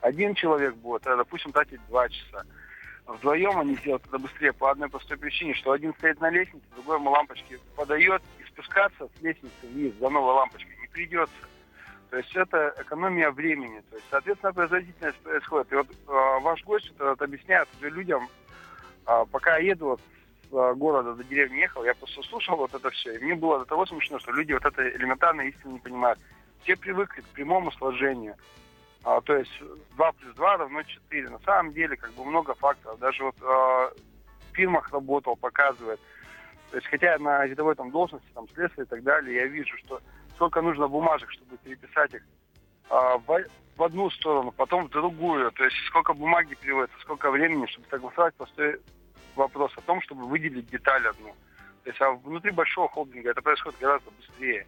один 0.00 0.34
человек 0.34 0.74
будет, 0.76 1.06
а, 1.06 1.16
допустим, 1.16 1.52
тратить 1.52 1.80
2 1.88 2.08
часа. 2.08 2.44
Вдвоем 3.06 3.58
они 3.58 3.74
сделают 3.76 4.06
это 4.06 4.18
быстрее 4.18 4.52
по 4.52 4.70
одной 4.70 4.88
простой 4.88 5.18
причине, 5.18 5.54
что 5.54 5.72
один 5.72 5.94
стоит 5.94 6.20
на 6.20 6.30
лестнице, 6.30 6.64
другой 6.74 6.98
ему 6.98 7.10
лампочки 7.10 7.58
подает, 7.74 8.22
и 8.38 8.44
спускаться 8.44 9.08
с 9.08 9.22
лестницы 9.22 9.54
вниз 9.62 9.94
за 9.98 10.08
новой 10.08 10.34
лампочкой 10.34 10.76
не 10.80 10.86
придется. 10.88 11.34
То 12.10 12.16
есть 12.16 12.34
это 12.34 12.74
экономия 12.78 13.30
времени. 13.30 13.82
То 13.90 13.96
есть, 13.96 14.06
соответственно, 14.10 14.52
производительность 14.52 15.18
происходит. 15.18 15.72
И 15.72 15.76
вот 15.76 15.88
э, 15.90 16.40
ваш 16.40 16.64
гость 16.64 16.90
это, 16.94 17.12
это 17.12 17.24
объясняет 17.24 17.68
уже 17.78 17.90
людям, 17.90 18.28
э, 19.06 19.24
пока 19.30 19.58
я 19.58 19.70
еду 19.70 19.86
вот, 19.88 20.00
с 20.50 20.54
э, 20.54 20.74
города 20.74 21.14
до 21.14 21.24
деревни 21.24 21.58
ехал, 21.58 21.84
я 21.84 21.94
просто 21.94 22.22
слушал 22.22 22.56
вот 22.56 22.72
это 22.72 22.88
все. 22.90 23.14
И 23.14 23.24
мне 23.24 23.34
было 23.34 23.58
до 23.58 23.66
того 23.66 23.84
смешно, 23.84 24.18
что 24.18 24.32
люди 24.32 24.52
вот 24.52 24.64
это 24.64 24.88
элементарно 24.88 25.42
истину 25.42 25.74
не 25.74 25.78
понимают. 25.80 26.18
Все 26.62 26.76
привыкли 26.76 27.20
к 27.20 27.28
прямому 27.28 27.70
сложению. 27.72 28.36
А, 29.04 29.20
то 29.20 29.36
есть 29.36 29.52
2 29.96 30.12
плюс 30.12 30.34
2 30.34 30.56
равно 30.56 30.82
4. 30.82 31.28
На 31.28 31.38
самом 31.40 31.72
деле, 31.72 31.96
как 31.96 32.12
бы 32.14 32.24
много 32.24 32.54
факторов. 32.54 32.98
Даже 32.98 33.22
вот 33.22 33.36
э, 33.40 33.44
в 33.44 34.54
фильмах 34.54 34.90
работал, 34.92 35.36
показывает. 35.36 36.00
То 36.70 36.76
есть, 36.76 36.88
хотя 36.88 37.18
на 37.18 37.46
рядовой 37.46 37.74
там 37.74 37.90
должности, 37.90 38.28
там, 38.34 38.46
следствие 38.54 38.84
и 38.84 38.88
так 38.88 39.02
далее, 39.02 39.36
я 39.36 39.46
вижу, 39.46 39.76
что 39.78 40.00
сколько 40.38 40.62
нужно 40.62 40.86
бумажек, 40.86 41.28
чтобы 41.32 41.56
переписать 41.64 42.14
их 42.14 42.22
а, 42.90 43.18
в, 43.18 43.44
в 43.76 43.82
одну 43.82 44.08
сторону, 44.10 44.52
потом 44.52 44.86
в 44.86 44.90
другую. 44.90 45.50
То 45.50 45.64
есть 45.64 45.76
сколько 45.88 46.14
бумаги 46.14 46.54
переводится, 46.54 46.96
сколько 47.00 47.28
времени, 47.32 47.66
чтобы 47.66 47.88
согласовать 47.90 48.34
простой 48.36 48.80
вопрос 49.34 49.72
о 49.76 49.80
том, 49.80 50.00
чтобы 50.02 50.26
выделить 50.28 50.70
деталь 50.70 51.04
одну. 51.08 51.34
То 51.82 51.90
есть 51.90 52.00
а 52.00 52.12
внутри 52.12 52.52
большого 52.52 52.88
холдинга 52.88 53.30
это 53.30 53.42
происходит 53.42 53.80
гораздо 53.80 54.12
быстрее. 54.12 54.64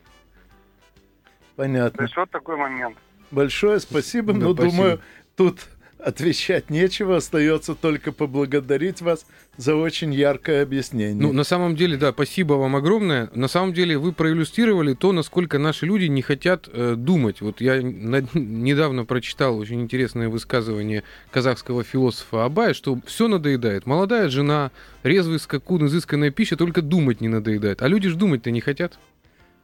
Понятно. 1.54 1.98
То 1.98 2.02
есть 2.02 2.16
вот 2.16 2.30
такой 2.30 2.56
момент. 2.56 2.98
Большое 3.30 3.78
спасибо, 3.78 4.33
да, 4.33 4.40
но 4.40 4.54
спасибо. 4.54 4.76
думаю, 4.76 5.00
тут 5.37 5.68
отвечать 6.04 6.70
нечего, 6.70 7.16
остается 7.16 7.74
только 7.74 8.12
поблагодарить 8.12 9.00
вас 9.00 9.26
за 9.56 9.74
очень 9.74 10.12
яркое 10.12 10.62
объяснение. 10.62 11.14
Ну, 11.14 11.32
на 11.32 11.44
самом 11.44 11.76
деле, 11.76 11.96
да, 11.96 12.12
спасибо 12.12 12.54
вам 12.54 12.76
огромное. 12.76 13.30
На 13.34 13.48
самом 13.48 13.72
деле 13.72 13.98
вы 13.98 14.12
проиллюстрировали 14.12 14.94
то, 14.94 15.12
насколько 15.12 15.58
наши 15.58 15.86
люди 15.86 16.06
не 16.06 16.22
хотят 16.22 16.68
э, 16.72 16.94
думать. 16.96 17.40
Вот 17.40 17.60
я 17.60 17.80
на, 17.82 18.22
недавно 18.34 19.04
прочитал 19.04 19.58
очень 19.58 19.80
интересное 19.80 20.28
высказывание 20.28 21.04
казахского 21.30 21.84
философа 21.84 22.44
Абая, 22.44 22.74
что 22.74 22.98
все 23.06 23.28
надоедает. 23.28 23.86
Молодая 23.86 24.28
жена, 24.28 24.70
резвый 25.02 25.38
скакун, 25.38 25.86
изысканная 25.86 26.30
пища, 26.30 26.56
только 26.56 26.82
думать 26.82 27.20
не 27.20 27.28
надоедает. 27.28 27.82
А 27.82 27.88
люди 27.88 28.08
же 28.08 28.16
думать-то 28.16 28.50
не 28.50 28.60
хотят. 28.60 28.98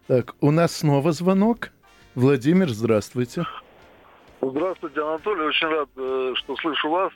Так, 0.06 0.34
у 0.40 0.50
нас 0.50 0.76
снова 0.76 1.12
звонок. 1.12 1.70
Владимир, 2.14 2.70
здравствуйте. 2.70 3.44
Здравствуйте, 4.40 5.00
Анатолий. 5.00 5.42
Очень 5.42 5.68
рад, 5.68 5.88
э, 5.96 6.32
что 6.36 6.56
слышу 6.56 6.90
вас. 6.90 7.12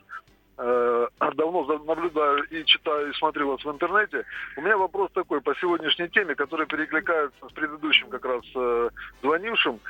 Э, 0.59 1.07
давно 1.35 1.65
наблюдаю 1.85 2.45
и 2.45 2.65
читаю, 2.65 3.11
и 3.11 3.15
смотрю 3.15 3.51
вас 3.51 3.65
в 3.65 3.71
интернете. 3.71 4.25
У 4.57 4.63
меня 4.63 4.77
вопрос 4.77 5.11
такой 5.13 5.41
по 5.41 5.55
сегодняшней 5.55 6.09
теме, 6.09 6.35
который 6.35 6.67
перекликается 6.67 7.49
с 7.49 7.53
предыдущим 7.53 8.09
как 8.09 8.25
раз 8.25 8.43
э, 8.55 8.91
звонившим, 9.23 9.81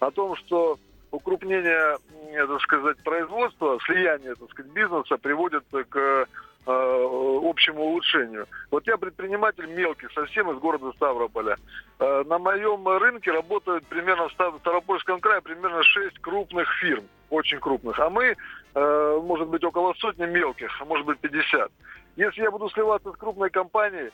о 0.00 0.10
том, 0.10 0.36
что 0.36 0.78
укрупнение, 1.14 1.96
так 2.32 2.60
сказать, 2.62 2.96
производства, 3.02 3.78
слияние, 3.86 4.34
так 4.34 4.50
сказать, 4.50 4.72
бизнеса 4.72 5.16
приводит 5.16 5.64
к 5.88 6.26
Э, 6.66 7.08
общему 7.42 7.82
улучшению. 7.82 8.46
Вот 8.70 8.86
я 8.86 8.96
предприниматель 8.96 9.66
мелкий, 9.66 10.06
совсем 10.14 10.50
из 10.50 10.58
города 10.58 10.92
Ставрополя. 10.92 11.58
Э, 11.98 12.24
на 12.24 12.38
моем 12.38 12.88
рынке 12.88 13.32
работают 13.32 13.84
примерно 13.84 14.28
в 14.28 14.58
Ставропольском 14.60 15.20
крае 15.20 15.42
примерно 15.42 15.82
6 15.82 16.18
крупных 16.20 16.66
фирм, 16.80 17.04
очень 17.28 17.60
крупных. 17.60 18.00
А 18.00 18.08
мы, 18.08 18.34
э, 18.74 19.20
может 19.22 19.48
быть, 19.48 19.62
около 19.62 19.92
сотни 19.98 20.24
мелких, 20.24 20.70
а 20.80 20.86
может 20.86 21.04
быть 21.04 21.18
50. 21.18 21.70
Если 22.16 22.40
я 22.40 22.50
буду 22.50 22.70
сливаться 22.70 23.12
с 23.12 23.16
крупной 23.16 23.50
компанией, 23.50 24.10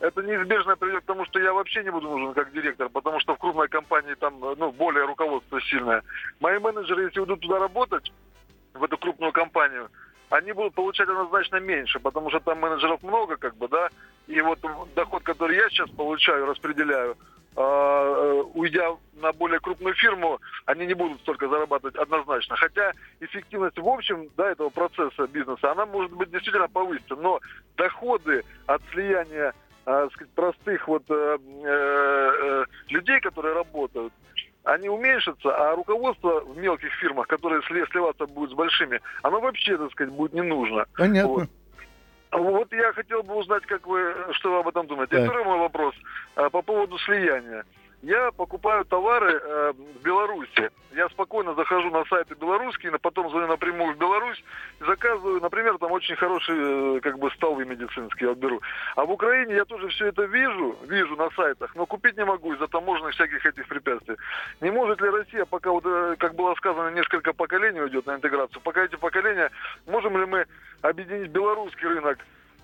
это 0.00 0.22
неизбежно 0.22 0.76
приведет 0.76 1.02
к 1.02 1.06
тому, 1.06 1.24
что 1.26 1.38
я 1.38 1.52
вообще 1.52 1.84
не 1.84 1.90
буду 1.90 2.08
нужен 2.08 2.34
как 2.34 2.52
директор, 2.52 2.88
потому 2.88 3.20
что 3.20 3.34
в 3.34 3.38
крупной 3.38 3.68
компании 3.68 4.14
там 4.14 4.40
ну, 4.40 4.72
более 4.72 5.04
руководство 5.04 5.60
сильное. 5.60 6.02
Мои 6.40 6.58
менеджеры, 6.58 7.04
если 7.04 7.22
идут 7.22 7.40
туда 7.40 7.58
работать, 7.58 8.10
в 8.72 8.84
эту 8.84 8.96
крупную 8.98 9.32
компанию, 9.32 9.88
они 10.30 10.52
будут 10.52 10.74
получать 10.74 11.08
однозначно 11.08 11.56
меньше, 11.56 11.98
потому 11.98 12.30
что 12.30 12.40
там 12.40 12.60
менеджеров 12.60 13.02
много, 13.02 13.36
как 13.36 13.56
бы, 13.56 13.68
да, 13.68 13.88
и 14.26 14.40
вот 14.40 14.60
доход, 14.94 15.22
который 15.22 15.56
я 15.56 15.68
сейчас 15.68 15.90
получаю, 15.90 16.46
распределяю, 16.46 17.16
э, 17.56 18.42
уйдя 18.54 18.96
на 19.14 19.32
более 19.32 19.58
крупную 19.58 19.94
фирму, 19.94 20.40
они 20.66 20.86
не 20.86 20.94
будут 20.94 21.20
столько 21.20 21.48
зарабатывать 21.48 21.96
однозначно. 21.96 22.56
Хотя 22.56 22.92
эффективность 23.18 23.78
в 23.78 23.88
общем 23.88 24.28
да, 24.36 24.52
этого 24.52 24.70
процесса 24.70 25.26
бизнеса, 25.26 25.72
она 25.72 25.84
может 25.84 26.12
быть 26.12 26.30
действительно 26.30 26.68
повысится, 26.68 27.16
но 27.16 27.40
доходы 27.76 28.44
от 28.66 28.80
слияния 28.92 29.52
э, 29.86 30.08
сказать, 30.12 30.32
простых 30.34 30.88
вот 30.88 31.02
э, 31.08 31.38
э, 31.64 32.64
людей, 32.88 33.20
которые 33.20 33.54
работают, 33.54 34.12
они 34.64 34.88
уменьшатся, 34.88 35.54
а 35.54 35.74
руководство 35.74 36.40
в 36.40 36.56
мелких 36.58 36.92
фирмах, 36.94 37.26
которые 37.28 37.62
сливаться 37.62 38.26
будут 38.26 38.50
с 38.50 38.54
большими, 38.54 39.00
оно 39.22 39.40
вообще, 39.40 39.76
так 39.76 39.90
сказать, 39.92 40.12
будет 40.12 40.34
не 40.34 40.42
нужно. 40.42 40.84
Понятно. 40.96 41.28
Вот. 41.28 41.48
Вот 42.32 42.72
я 42.72 42.92
хотел 42.92 43.22
бы 43.22 43.34
узнать, 43.34 43.66
как 43.66 43.86
вы, 43.86 44.14
что 44.32 44.52
вы 44.52 44.58
об 44.60 44.68
этом 44.68 44.86
думаете. 44.86 45.16
Так. 45.16 45.20
И 45.20 45.24
второй 45.24 45.44
мой 45.44 45.58
вопрос 45.58 45.94
а, 46.36 46.48
по 46.48 46.62
поводу 46.62 46.96
слияния. 46.98 47.64
Я 48.02 48.32
покупаю 48.32 48.86
товары 48.86 49.32
э, 49.32 49.72
в 49.72 50.02
Беларуси. 50.02 50.70
Я 50.92 51.08
спокойно 51.10 51.54
захожу 51.54 51.90
на 51.90 52.04
сайты 52.06 52.34
белорусские, 52.34 52.98
потом 52.98 53.28
звоню 53.28 53.46
напрямую 53.46 53.94
в 53.94 53.98
Беларусь 53.98 54.42
и 54.80 54.84
заказываю, 54.84 55.40
например, 55.40 55.76
там 55.76 55.92
очень 55.92 56.16
хорошие 56.16 56.96
э, 56.96 57.00
как 57.00 57.18
бы 57.18 57.30
столы 57.32 57.66
медицинские 57.66 58.30
отберу. 58.30 58.62
А 58.96 59.04
в 59.04 59.10
Украине 59.10 59.54
я 59.54 59.66
тоже 59.66 59.88
все 59.88 60.06
это 60.06 60.24
вижу, 60.24 60.78
вижу 60.88 61.14
на 61.16 61.28
сайтах, 61.30 61.76
но 61.76 61.84
купить 61.84 62.16
не 62.16 62.24
могу 62.24 62.54
из-за 62.54 62.68
таможенных 62.68 63.14
всяких 63.14 63.44
этих 63.44 63.68
препятствий. 63.68 64.16
Не 64.62 64.70
может 64.70 65.02
ли 65.02 65.10
Россия, 65.10 65.44
пока, 65.44 65.70
вот, 65.70 65.84
э, 65.84 66.16
как 66.18 66.34
было 66.34 66.54
сказано, 66.54 66.88
несколько 66.92 67.34
поколений 67.34 67.82
уйдет 67.82 68.06
на 68.06 68.14
интеграцию, 68.14 68.62
пока 68.62 68.82
эти 68.82 68.96
поколения, 68.96 69.50
можем 69.86 70.16
ли 70.16 70.24
мы 70.24 70.46
объединить 70.80 71.30
белорусский 71.30 71.86
рынок 71.86 72.18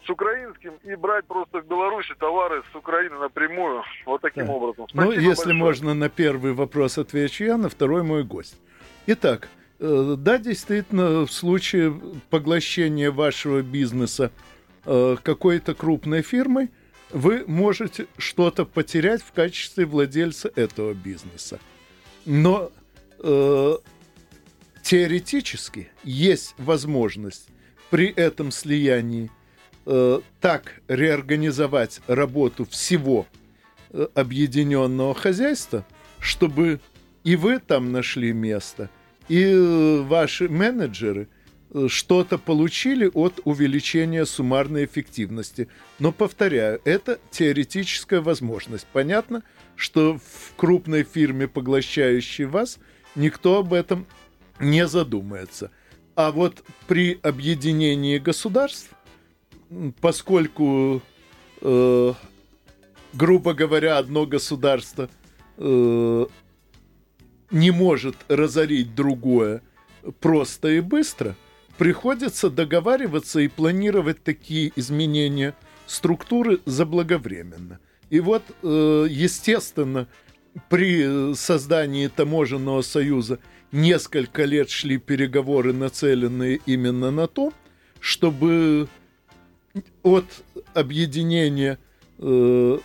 с 0.06 0.10
украинским 0.10 0.74
и 0.84 0.94
брать 0.94 1.26
просто 1.26 1.60
в 1.60 1.66
Беларуси 1.66 2.14
товары 2.18 2.62
с 2.72 2.76
Украины 2.76 3.18
напрямую. 3.18 3.82
Вот 4.04 4.20
таким 4.20 4.46
да. 4.46 4.52
образом. 4.52 4.86
Ну, 4.92 5.02
Спасибо 5.02 5.14
ну, 5.14 5.20
если 5.20 5.48
большое. 5.48 5.54
можно 5.54 5.94
на 5.94 6.08
первый 6.08 6.52
вопрос 6.52 6.98
отвечу 6.98 7.44
я, 7.44 7.56
на 7.56 7.68
второй 7.68 8.02
мой 8.02 8.24
гость. 8.24 8.56
Итак, 9.06 9.48
э, 9.78 10.14
да, 10.18 10.38
действительно, 10.38 11.26
в 11.26 11.32
случае 11.32 12.00
поглощения 12.30 13.10
вашего 13.10 13.62
бизнеса 13.62 14.30
э, 14.84 15.16
какой-то 15.22 15.74
крупной 15.74 16.22
фирмой, 16.22 16.70
вы 17.10 17.44
можете 17.46 18.06
что-то 18.18 18.64
потерять 18.64 19.22
в 19.22 19.32
качестве 19.32 19.86
владельца 19.86 20.50
этого 20.54 20.92
бизнеса. 20.92 21.60
Но 22.24 22.70
э, 23.20 23.76
теоретически 24.82 25.88
есть 26.02 26.54
возможность 26.58 27.48
при 27.90 28.08
этом 28.08 28.50
слиянии 28.50 29.30
э, 29.86 30.20
так 30.40 30.80
реорганизовать 30.88 32.00
работу 32.06 32.64
всего 32.66 33.26
э, 33.90 34.06
объединенного 34.14 35.14
хозяйства, 35.14 35.86
чтобы 36.20 36.80
и 37.24 37.36
вы 37.36 37.58
там 37.58 37.92
нашли 37.92 38.32
место, 38.32 38.90
и 39.28 39.42
э, 39.42 40.02
ваши 40.02 40.48
менеджеры 40.48 41.28
что-то 41.88 42.38
получили 42.38 43.10
от 43.12 43.40
увеличения 43.44 44.24
суммарной 44.24 44.84
эффективности. 44.84 45.68
Но, 45.98 46.12
повторяю, 46.12 46.80
это 46.84 47.18
теоретическая 47.30 48.20
возможность. 48.20 48.86
Понятно, 48.92 49.42
что 49.74 50.18
в 50.18 50.54
крупной 50.56 51.02
фирме, 51.02 51.48
поглощающей 51.48 52.44
вас, 52.44 52.78
никто 53.14 53.58
об 53.58 53.72
этом 53.74 54.06
не 54.60 54.86
задумается. 54.86 55.70
А 56.14 56.30
вот 56.30 56.64
при 56.86 57.18
объединении 57.22 58.18
государств, 58.18 58.90
поскольку, 60.00 61.02
э, 61.60 62.12
грубо 63.12 63.54
говоря, 63.54 63.98
одно 63.98 64.26
государство 64.26 65.08
э, 65.58 66.26
не 67.50 67.70
может 67.70 68.16
разорить 68.28 68.94
другое 68.94 69.62
просто 70.20 70.68
и 70.68 70.80
быстро, 70.80 71.36
приходится 71.78 72.50
договариваться 72.50 73.40
и 73.40 73.48
планировать 73.48 74.22
такие 74.22 74.72
изменения 74.76 75.54
структуры 75.86 76.60
заблаговременно. 76.64 77.80
И 78.10 78.20
вот, 78.20 78.42
э, 78.62 79.06
естественно, 79.08 80.06
при 80.68 81.34
создании 81.34 82.06
таможенного 82.08 82.82
союза 82.82 83.38
несколько 83.72 84.44
лет 84.44 84.70
шли 84.70 84.96
переговоры, 84.98 85.72
нацеленные 85.72 86.60
именно 86.66 87.10
на 87.10 87.26
то, 87.26 87.52
чтобы 88.00 88.88
от 90.02 90.24
объединения 90.74 91.78
э, 92.18 92.78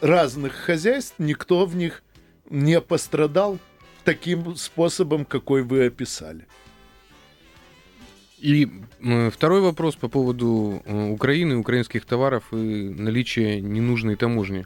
разных 0.00 0.52
хозяйств 0.54 1.14
никто 1.18 1.66
в 1.66 1.76
них 1.76 2.02
не 2.50 2.80
пострадал 2.80 3.58
таким 4.04 4.56
способом, 4.56 5.24
какой 5.24 5.62
вы 5.62 5.86
описали. 5.86 6.46
И 8.38 8.68
второй 9.32 9.60
вопрос 9.60 9.96
по 9.96 10.08
поводу 10.08 10.80
э, 10.84 11.10
Украины, 11.10 11.56
украинских 11.56 12.04
товаров 12.04 12.44
и 12.52 12.56
наличия 12.56 13.60
ненужной 13.60 14.16
таможни. 14.16 14.64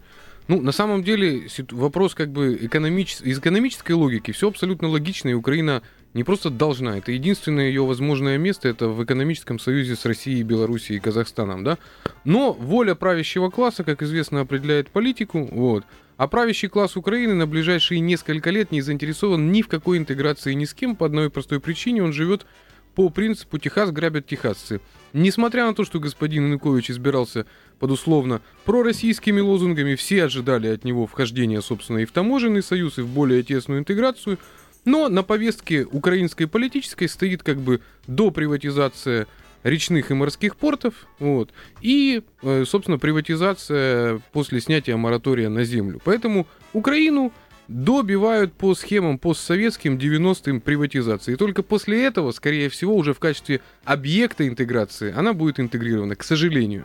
Ну, 0.49 0.61
на 0.61 0.73
самом 0.73 1.03
деле, 1.03 1.49
вопрос 1.71 2.15
как 2.15 2.31
бы 2.31 2.59
экономичес... 2.61 3.23
из 3.23 3.39
экономической 3.39 3.93
логики 3.93 4.33
все 4.33 4.49
абсолютно 4.49 4.89
логично, 4.89 5.31
и 5.31 5.35
Украина 5.35 5.83
не 6.15 6.25
просто 6.25 6.51
должна, 6.51 6.99
это 6.99 7.13
единственное 7.13 7.69
ее 7.69 7.85
возможное 7.85 8.39
место, 8.39 8.69
это 8.69 8.89
в 8.89 9.03
экономическом 9.03 9.59
союзе 9.59 9.97
с 9.97 10.05
Россией, 10.05 10.43
Белоруссией 10.43 10.99
и 10.99 11.01
Казахстаном, 11.01 11.65
да. 11.65 11.79
Но 12.25 12.53
воля 12.53 12.95
правящего 12.95 13.51
класса, 13.51 13.83
как 13.83 14.03
известно, 14.03 14.41
определяет 14.41 14.91
политику, 14.91 15.49
вот. 15.51 15.85
А 16.19 16.29
правящий 16.29 16.69
класс 16.69 16.97
Украины 16.97 17.35
на 17.35 17.47
ближайшие 17.47 18.01
несколько 18.01 18.51
лет 18.51 18.71
не 18.71 18.83
заинтересован 18.83 19.51
ни 19.51 19.63
в 19.63 19.69
какой 19.69 19.99
интеграции 19.99 20.53
ни 20.53 20.67
с 20.67 20.75
кем 20.75 20.97
по 20.97 21.07
одной 21.07 21.31
простой 21.31 21.61
причине, 21.61 22.03
он 22.03 22.13
живет 22.13 22.47
по 22.95 23.09
принципу 23.09 23.59
«Техас 23.59 23.91
грабят 23.91 24.27
техасцы». 24.27 24.81
Несмотря 25.15 25.67
на 25.67 25.75
то, 25.75 25.85
что 25.85 26.01
господин 26.01 26.47
Янукович 26.47 26.91
избирался 26.91 27.47
под 27.79 27.91
условно 27.91 28.41
пророссийскими 28.65 29.41
лозунгами, 29.41 29.95
все 29.95 30.25
ожидали 30.25 30.69
от 30.69 30.85
него 30.85 31.07
вхождения, 31.07 31.61
собственно, 31.61 31.99
и 31.99 32.05
в 32.05 32.13
таможенный 32.13 32.63
союз, 32.63 32.99
и 32.99 33.03
в 33.03 33.09
более 33.09 33.43
тесную 33.43 33.81
интеграцию, 33.81 34.39
но 34.85 35.09
на 35.09 35.23
повестке 35.23 35.85
украинской 35.85 36.47
политической 36.47 37.07
стоит 37.09 37.43
как 37.43 37.59
бы 37.59 37.81
до 38.07 38.31
приватизация 38.31 39.27
речных 39.63 40.11
и 40.11 40.15
морских 40.15 40.57
портов, 40.57 41.07
вот, 41.19 41.51
и, 41.81 42.23
э, 42.43 42.65
собственно, 42.67 42.99
приватизация 42.99 44.21
после 44.33 44.61
снятия 44.61 44.97
моратория 44.97 45.49
на 45.49 45.65
землю. 45.65 46.01
Поэтому 46.05 46.47
Украину 46.73 47.33
добивают 47.69 48.53
по 48.55 48.75
схемам 48.75 49.19
постсоветским 49.19 49.97
90-м 49.97 50.61
приватизации. 50.61 51.35
И 51.35 51.37
только 51.37 51.63
после 51.63 52.05
этого, 52.05 52.33
скорее 52.33 52.69
всего, 52.69 52.95
уже 52.95 53.15
в 53.15 53.19
качестве 53.19 53.61
объекта 53.85 54.47
интеграции 54.47 55.13
она 55.17 55.33
будет 55.33 55.61
интегрирована, 55.61 56.17
к 56.17 56.25
сожалению. 56.25 56.85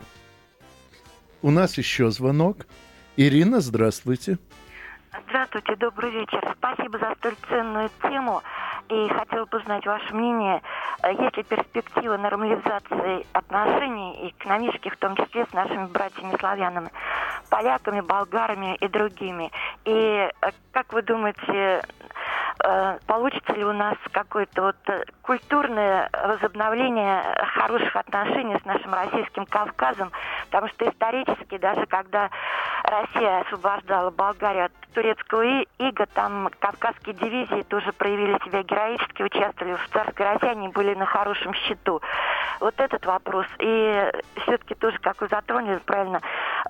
У 1.42 1.50
нас 1.50 1.78
еще 1.78 2.10
звонок. 2.10 2.66
Ирина, 3.16 3.60
здравствуйте. 3.60 4.38
Здравствуйте, 5.26 5.76
добрый 5.76 6.10
вечер. 6.10 6.54
Спасибо 6.58 6.98
за 6.98 7.14
столь 7.16 7.34
ценную 7.48 7.90
тему. 8.02 8.42
И 8.88 9.08
хотела 9.08 9.44
бы 9.44 9.58
узнать 9.58 9.84
ваше 9.84 10.14
мнение, 10.14 10.62
есть 11.04 11.36
ли 11.36 11.42
перспектива 11.42 12.16
нормализации 12.16 13.26
отношений 13.32 14.32
экономических, 14.38 14.94
в 14.94 14.98
том 14.98 15.16
числе 15.16 15.44
с 15.46 15.52
нашими 15.52 15.86
братьями-славянами, 15.86 16.90
поляками, 17.50 18.00
болгарами 18.00 18.76
и 18.76 18.88
другими. 18.88 19.50
И 19.84 19.90
э, 19.90 20.50
как 20.72 20.92
вы 20.92 21.02
думаете, 21.02 21.42
э, 21.46 21.82
получится 23.06 23.52
ли 23.52 23.64
у 23.64 23.72
нас 23.72 23.96
какое-то 24.12 24.62
вот 24.62 24.76
э, 24.88 25.04
культурное 25.22 26.10
возобновление 26.12 27.22
хороших 27.54 27.96
отношений 27.96 28.56
с 28.60 28.64
нашим 28.64 28.92
российским 28.94 29.46
Кавказом, 29.46 30.10
потому 30.46 30.68
что 30.68 30.88
исторически, 30.88 31.58
даже 31.58 31.86
когда 31.86 32.30
Россия 32.84 33.40
освобождала 33.40 34.10
Болгарию 34.10 34.66
от 34.66 34.72
турецкого 34.92 35.42
ига, 35.78 36.06
там 36.14 36.50
кавказские 36.58 37.14
дивизии 37.14 37.62
тоже 37.62 37.92
проявили 37.92 38.38
себя 38.44 38.62
героически, 38.62 39.22
участвовали 39.22 39.74
в 39.74 39.88
царской 39.90 40.26
России, 40.26 40.48
они 40.48 40.68
были 40.68 40.94
на 40.94 41.06
хорошем 41.06 41.54
счету. 41.54 42.00
Вот 42.60 42.74
этот 42.78 43.04
вопрос. 43.06 43.46
И 43.58 44.10
все-таки 44.42 44.74
тоже, 44.74 44.98
как 44.98 45.20
вы 45.20 45.28
затронули 45.28 45.78
правильно, 45.84 46.20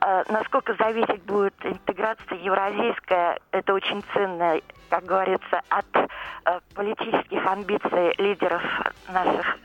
э, 0.00 0.24
насколько 0.28 0.74
зависеть 0.74 1.22
будет 1.22 1.54
интеграция 1.62 2.38
евразийская, 2.38 3.38
это 3.52 3.74
очень 3.74 4.02
ценно, 4.12 4.60
как 4.88 5.04
говорится, 5.04 5.60
от 5.68 5.86
э, 5.94 6.60
политических 6.74 7.46
амбиций 7.46 8.14
лидеров 8.18 8.62
наших 9.08 9.56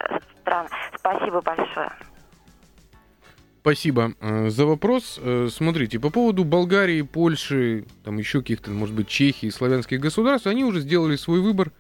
стран. 0.42 0.68
Спасибо 0.98 1.42
большое. 1.42 1.92
Спасибо 3.64 4.14
э, 4.20 4.50
за 4.50 4.66
вопрос. 4.66 5.18
Э, 5.24 5.48
смотрите, 5.50 5.98
по 5.98 6.10
поводу 6.10 6.44
Болгарии, 6.44 7.02
Польши, 7.02 7.86
там 8.04 8.18
еще 8.18 8.42
каких-то, 8.42 8.72
может 8.72 8.94
быть, 8.94 9.08
Чехии, 9.08 9.50
славянских 9.50 10.02
государств, 10.02 10.48
они 10.48 10.66
уже 10.66 10.82
сделали 10.82 11.16
свой 11.16 11.40
выбор. 11.40 11.72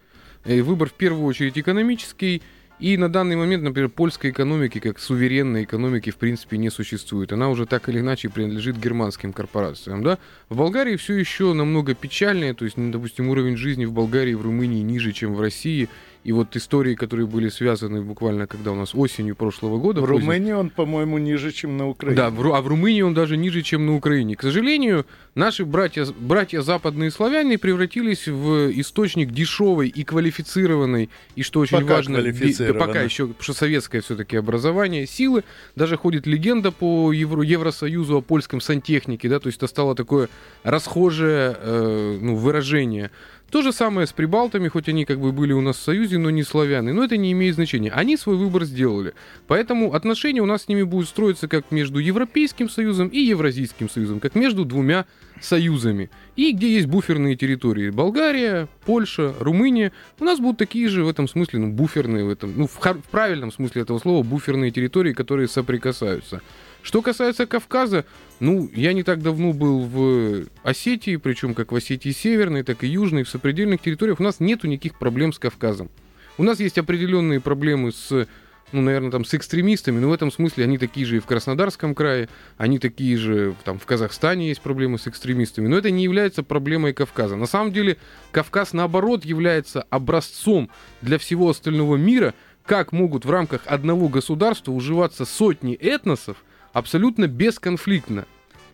Выбор 0.45 0.87
в 0.89 0.93
первую 0.93 1.25
очередь 1.25 1.57
экономический. 1.57 2.41
И 2.79 2.97
на 2.97 3.07
данный 3.07 3.35
момент, 3.35 3.63
например, 3.63 3.89
польской 3.89 4.31
экономики, 4.31 4.79
как 4.79 4.99
суверенной 4.99 5.63
экономики, 5.63 6.09
в 6.09 6.17
принципе, 6.17 6.57
не 6.57 6.69
существует. 6.69 7.31
Она 7.31 7.49
уже 7.49 7.65
так 7.65 7.87
или 7.87 7.99
иначе 7.99 8.29
принадлежит 8.29 8.77
германским 8.77 9.31
корпорациям. 9.31 10.03
Да? 10.03 10.17
В 10.49 10.57
Болгарии 10.57 10.95
все 10.95 11.13
еще 11.13 11.53
намного 11.53 11.93
печальнее, 11.93 12.53
то 12.53 12.65
есть, 12.65 12.75
допустим, 12.77 13.29
уровень 13.29 13.57
жизни 13.57 13.85
в 13.85 13.93
Болгарии 13.93 14.31
и 14.31 14.35
в 14.35 14.41
Румынии 14.41 14.81
ниже, 14.81 15.13
чем 15.13 15.35
в 15.35 15.41
России. 15.41 15.87
И 16.23 16.31
вот 16.31 16.55
истории, 16.55 16.95
которые 16.95 17.27
были 17.27 17.49
связаны 17.49 18.01
буквально, 18.01 18.47
когда 18.47 18.71
у 18.71 18.75
нас 18.75 18.95
осенью 18.95 19.35
прошлого 19.35 19.77
года. 19.77 20.01
В 20.01 20.05
Румынии 20.05 20.53
он, 20.53 20.69
по-моему, 20.69 21.17
ниже, 21.17 21.51
чем 21.51 21.77
на 21.77 21.89
Украине. 21.89 22.15
Да, 22.15 22.29
в, 22.29 22.53
а 22.53 22.61
в 22.61 22.67
Румынии 22.67 23.01
он 23.01 23.13
даже 23.13 23.35
ниже, 23.35 23.61
чем 23.61 23.85
на 23.85 23.95
Украине. 23.95 24.35
К 24.37 24.41
сожалению, 24.41 25.05
наши 25.35 25.65
братья, 25.65 26.05
братья 26.17 26.61
западные 26.61 27.11
славяне 27.11 27.57
превратились 27.57 28.27
в 28.27 28.71
источник 28.71 29.31
дешевой 29.31 29.89
и 29.89 30.03
квалифицированной, 30.03 31.09
и 31.35 31.43
что 31.43 31.59
очень 31.59 31.81
пока 31.81 31.95
важно, 31.95 32.21
би, 32.21 32.55
пока 32.73 33.01
еще, 33.01 33.29
что 33.39 33.53
советское 33.53 33.99
все-таки 34.01 34.37
образование, 34.37 35.05
силы. 35.05 35.43
Даже 35.75 35.97
ходит 35.97 36.25
легенда 36.25 36.71
по 36.71 37.11
Евро, 37.11 37.41
Евросоюзу 37.43 38.17
о 38.17 38.21
польском 38.21 38.61
сантехнике, 38.61 39.27
да, 39.27 39.39
то 39.39 39.47
есть 39.47 39.57
это 39.57 39.67
стало 39.67 39.93
такое 39.93 40.29
расхожее 40.63 41.57
э, 41.59 42.17
ну, 42.21 42.35
выражение. 42.35 43.11
То 43.53 43.61
же 43.61 43.71
самое 43.71 44.07
с 44.07 44.13
прибалтами, 44.13 44.67
хоть 44.67 44.89
они 44.89 45.05
как 45.05 45.19
бы 45.19 45.31
были 45.31 45.53
у 45.53 45.61
нас 45.61 45.77
в 45.77 45.83
Союзе, 45.83 46.17
но 46.17 46.31
не 46.31 46.41
славяны. 46.41 46.91
Но 46.91 47.03
это 47.03 47.17
не 47.17 47.31
имеет 47.33 47.53
значения. 47.53 47.91
Они 47.91 48.17
свой 48.17 48.35
выбор 48.35 48.63
сделали. 48.63 49.13
Поэтому 49.45 49.93
отношения 49.93 50.41
у 50.41 50.47
нас 50.47 50.63
с 50.63 50.67
ними 50.69 50.81
будут 50.81 51.07
строиться 51.07 51.47
как 51.47 51.69
между 51.69 51.99
Европейским 51.99 52.67
Союзом 52.67 53.09
и 53.09 53.19
Евразийским 53.19 53.91
Союзом, 53.91 54.19
как 54.19 54.33
между 54.33 54.65
двумя 54.65 55.05
союзами. 55.39 56.09
И 56.35 56.51
где 56.51 56.73
есть 56.73 56.87
буферные 56.87 57.35
территории. 57.35 57.91
Болгария, 57.91 58.69
Польша, 58.87 59.35
Румыния. 59.39 59.91
У 60.19 60.23
нас 60.23 60.39
будут 60.39 60.57
такие 60.57 60.89
же 60.89 61.03
в 61.03 61.07
этом 61.07 61.27
смысле, 61.27 61.59
ну, 61.59 61.71
буферные 61.71 62.25
в 62.25 62.29
этом, 62.29 62.53
ну, 62.57 62.65
в, 62.65 62.79
в 62.79 63.09
правильном 63.11 63.51
смысле 63.51 63.83
этого 63.83 63.99
слова, 63.99 64.23
буферные 64.23 64.71
территории, 64.71 65.13
которые 65.13 65.47
соприкасаются. 65.47 66.41
Что 66.83 67.01
касается 67.01 67.47
Кавказа, 67.47 68.05
ну, 68.41 68.69
я 68.73 68.91
не 68.91 69.03
так 69.03 69.21
давно 69.21 69.53
был 69.53 69.79
в 69.79 70.45
Осетии, 70.63 71.15
причем 71.15 71.53
как 71.53 71.71
в 71.71 71.75
Осетии 71.75 72.11
Северной, 72.11 72.63
так 72.63 72.83
и 72.83 72.87
Южной, 72.87 73.23
в 73.23 73.29
сопредельных 73.29 73.81
территориях. 73.81 74.19
У 74.19 74.23
нас 74.23 74.41
нету 74.41 74.67
никаких 74.67 74.99
проблем 74.99 75.31
с 75.31 75.39
Кавказом. 75.39 75.89
У 76.37 76.43
нас 76.43 76.59
есть 76.59 76.77
определенные 76.77 77.39
проблемы 77.39 77.93
с 77.93 78.27
ну, 78.73 78.81
наверное, 78.81 79.11
там 79.11 79.23
с 79.23 79.33
экстремистами, 79.35 79.99
но 79.99 80.09
в 80.09 80.13
этом 80.13 80.31
смысле 80.31 80.63
они 80.63 80.79
такие 80.79 81.05
же 81.05 81.17
и 81.17 81.19
в 81.19 81.27
Краснодарском 81.27 81.93
крае, 81.93 82.27
они 82.57 82.79
такие 82.79 83.17
же, 83.17 83.55
там, 83.63 83.77
в 83.77 83.85
Казахстане 83.85 84.47
есть 84.47 84.61
проблемы 84.61 84.97
с 84.97 85.07
экстремистами, 85.07 85.67
но 85.67 85.77
это 85.77 85.91
не 85.91 86.03
является 86.03 86.41
проблемой 86.41 86.91
Кавказа. 86.93 87.35
На 87.35 87.45
самом 87.45 87.71
деле, 87.71 87.97
Кавказ, 88.31 88.73
наоборот, 88.73 89.25
является 89.25 89.83
образцом 89.91 90.71
для 91.03 91.19
всего 91.19 91.49
остального 91.49 91.97
мира, 91.97 92.33
как 92.65 92.93
могут 92.93 93.25
в 93.25 93.29
рамках 93.29 93.61
одного 93.65 94.09
государства 94.09 94.71
уживаться 94.71 95.25
сотни 95.25 95.75
этносов, 95.75 96.37
абсолютно 96.73 97.27
бесконфликтно. 97.27 98.25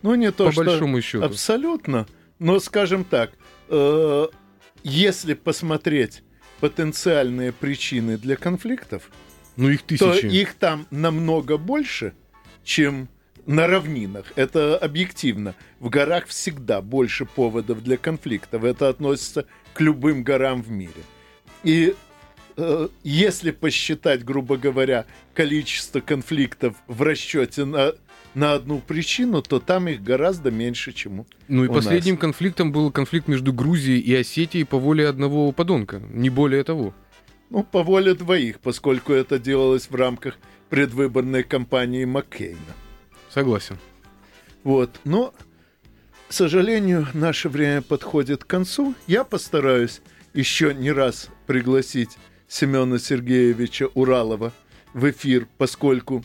Ну, 0.02 0.14
не 0.14 0.32
то, 0.32 0.46
по 0.46 0.52
что 0.52 0.64
большому 0.64 1.00
счету. 1.02 1.24
абсолютно, 1.24 2.06
но, 2.38 2.58
скажем 2.58 3.04
так, 3.04 3.32
э, 3.68 4.26
если 4.82 5.34
посмотреть 5.34 6.22
потенциальные 6.60 7.52
причины 7.52 8.16
для 8.16 8.36
конфликтов, 8.36 9.10
Ну, 9.56 9.68
их 9.68 9.82
то 9.82 10.12
тысячи. 10.12 10.26
их 10.26 10.54
там 10.54 10.86
намного 10.90 11.58
больше, 11.58 12.14
чем 12.64 13.08
на 13.46 13.66
равнинах. 13.66 14.32
Это 14.36 14.76
объективно. 14.78 15.54
В 15.80 15.88
горах 15.90 16.26
всегда 16.26 16.80
больше 16.82 17.24
поводов 17.26 17.82
для 17.82 17.96
конфликтов. 17.96 18.64
Это 18.64 18.88
относится 18.88 19.46
к 19.74 19.80
любым 19.80 20.22
горам 20.22 20.62
в 20.62 20.70
мире. 20.70 21.02
И 21.64 21.94
если 23.02 23.50
посчитать, 23.50 24.24
грубо 24.24 24.56
говоря, 24.56 25.06
количество 25.34 26.00
конфликтов 26.00 26.76
в 26.86 27.02
расчете 27.02 27.64
на, 27.64 27.92
на 28.34 28.54
одну 28.54 28.80
причину, 28.80 29.42
то 29.42 29.60
там 29.60 29.88
их 29.88 30.02
гораздо 30.02 30.50
меньше, 30.50 30.92
чем 30.92 31.20
у 31.20 31.26
Ну 31.48 31.64
и 31.64 31.68
последним 31.68 32.14
нас. 32.14 32.20
конфликтом 32.20 32.72
был 32.72 32.90
конфликт 32.90 33.28
между 33.28 33.52
Грузией 33.52 34.00
и 34.00 34.14
Осетией 34.14 34.64
по 34.64 34.78
воле 34.78 35.08
одного 35.08 35.52
подонка, 35.52 36.00
не 36.10 36.30
более 36.30 36.64
того. 36.64 36.94
Ну, 37.50 37.64
по 37.64 37.82
воле 37.82 38.14
двоих, 38.14 38.60
поскольку 38.60 39.12
это 39.12 39.38
делалось 39.38 39.90
в 39.90 39.94
рамках 39.94 40.38
предвыборной 40.68 41.42
кампании 41.42 42.04
Маккейна. 42.04 42.58
Согласен. 43.28 43.78
Вот. 44.62 45.00
Но, 45.04 45.34
к 46.28 46.32
сожалению, 46.32 47.08
наше 47.12 47.48
время 47.48 47.82
подходит 47.82 48.44
к 48.44 48.46
концу. 48.46 48.94
Я 49.06 49.24
постараюсь 49.24 50.00
еще 50.32 50.72
не 50.74 50.92
раз 50.92 51.28
пригласить 51.46 52.18
Семена 52.50 52.98
Сергеевича 52.98 53.86
Уралова 53.94 54.52
в 54.92 55.08
эфир, 55.08 55.46
поскольку 55.56 56.24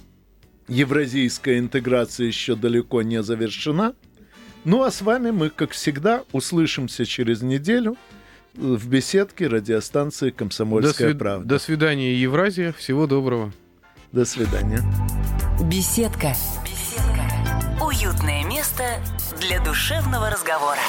евразийская 0.67 1.59
интеграция 1.59 2.25
еще 2.25 2.55
далеко 2.55 3.03
не 3.03 3.21
завершена. 3.21 3.93
Ну 4.63 4.81
а 4.83 4.89
с 4.89 5.03
вами 5.03 5.29
мы, 5.29 5.51
как 5.51 5.71
всегда, 5.71 6.23
услышимся 6.31 7.05
через 7.05 7.43
неделю 7.43 7.95
в 8.55 8.87
беседке 8.89 9.45
радиостанции 9.45 10.31
До, 10.31 10.35
«Комсомольская 10.37 11.09
свид- 11.09 11.19
правда». 11.19 11.47
до 11.47 11.59
свидания, 11.59 12.15
Евразия. 12.15 12.73
Всего 12.73 13.05
доброго. 13.05 13.53
До 14.11 14.25
свидания. 14.25 14.81
Беседка. 15.69 16.33
Беседка. 16.63 17.83
Уютное 17.85 18.43
место 18.45 18.83
для 19.39 19.63
душевного 19.63 20.31
разговора. 20.31 20.79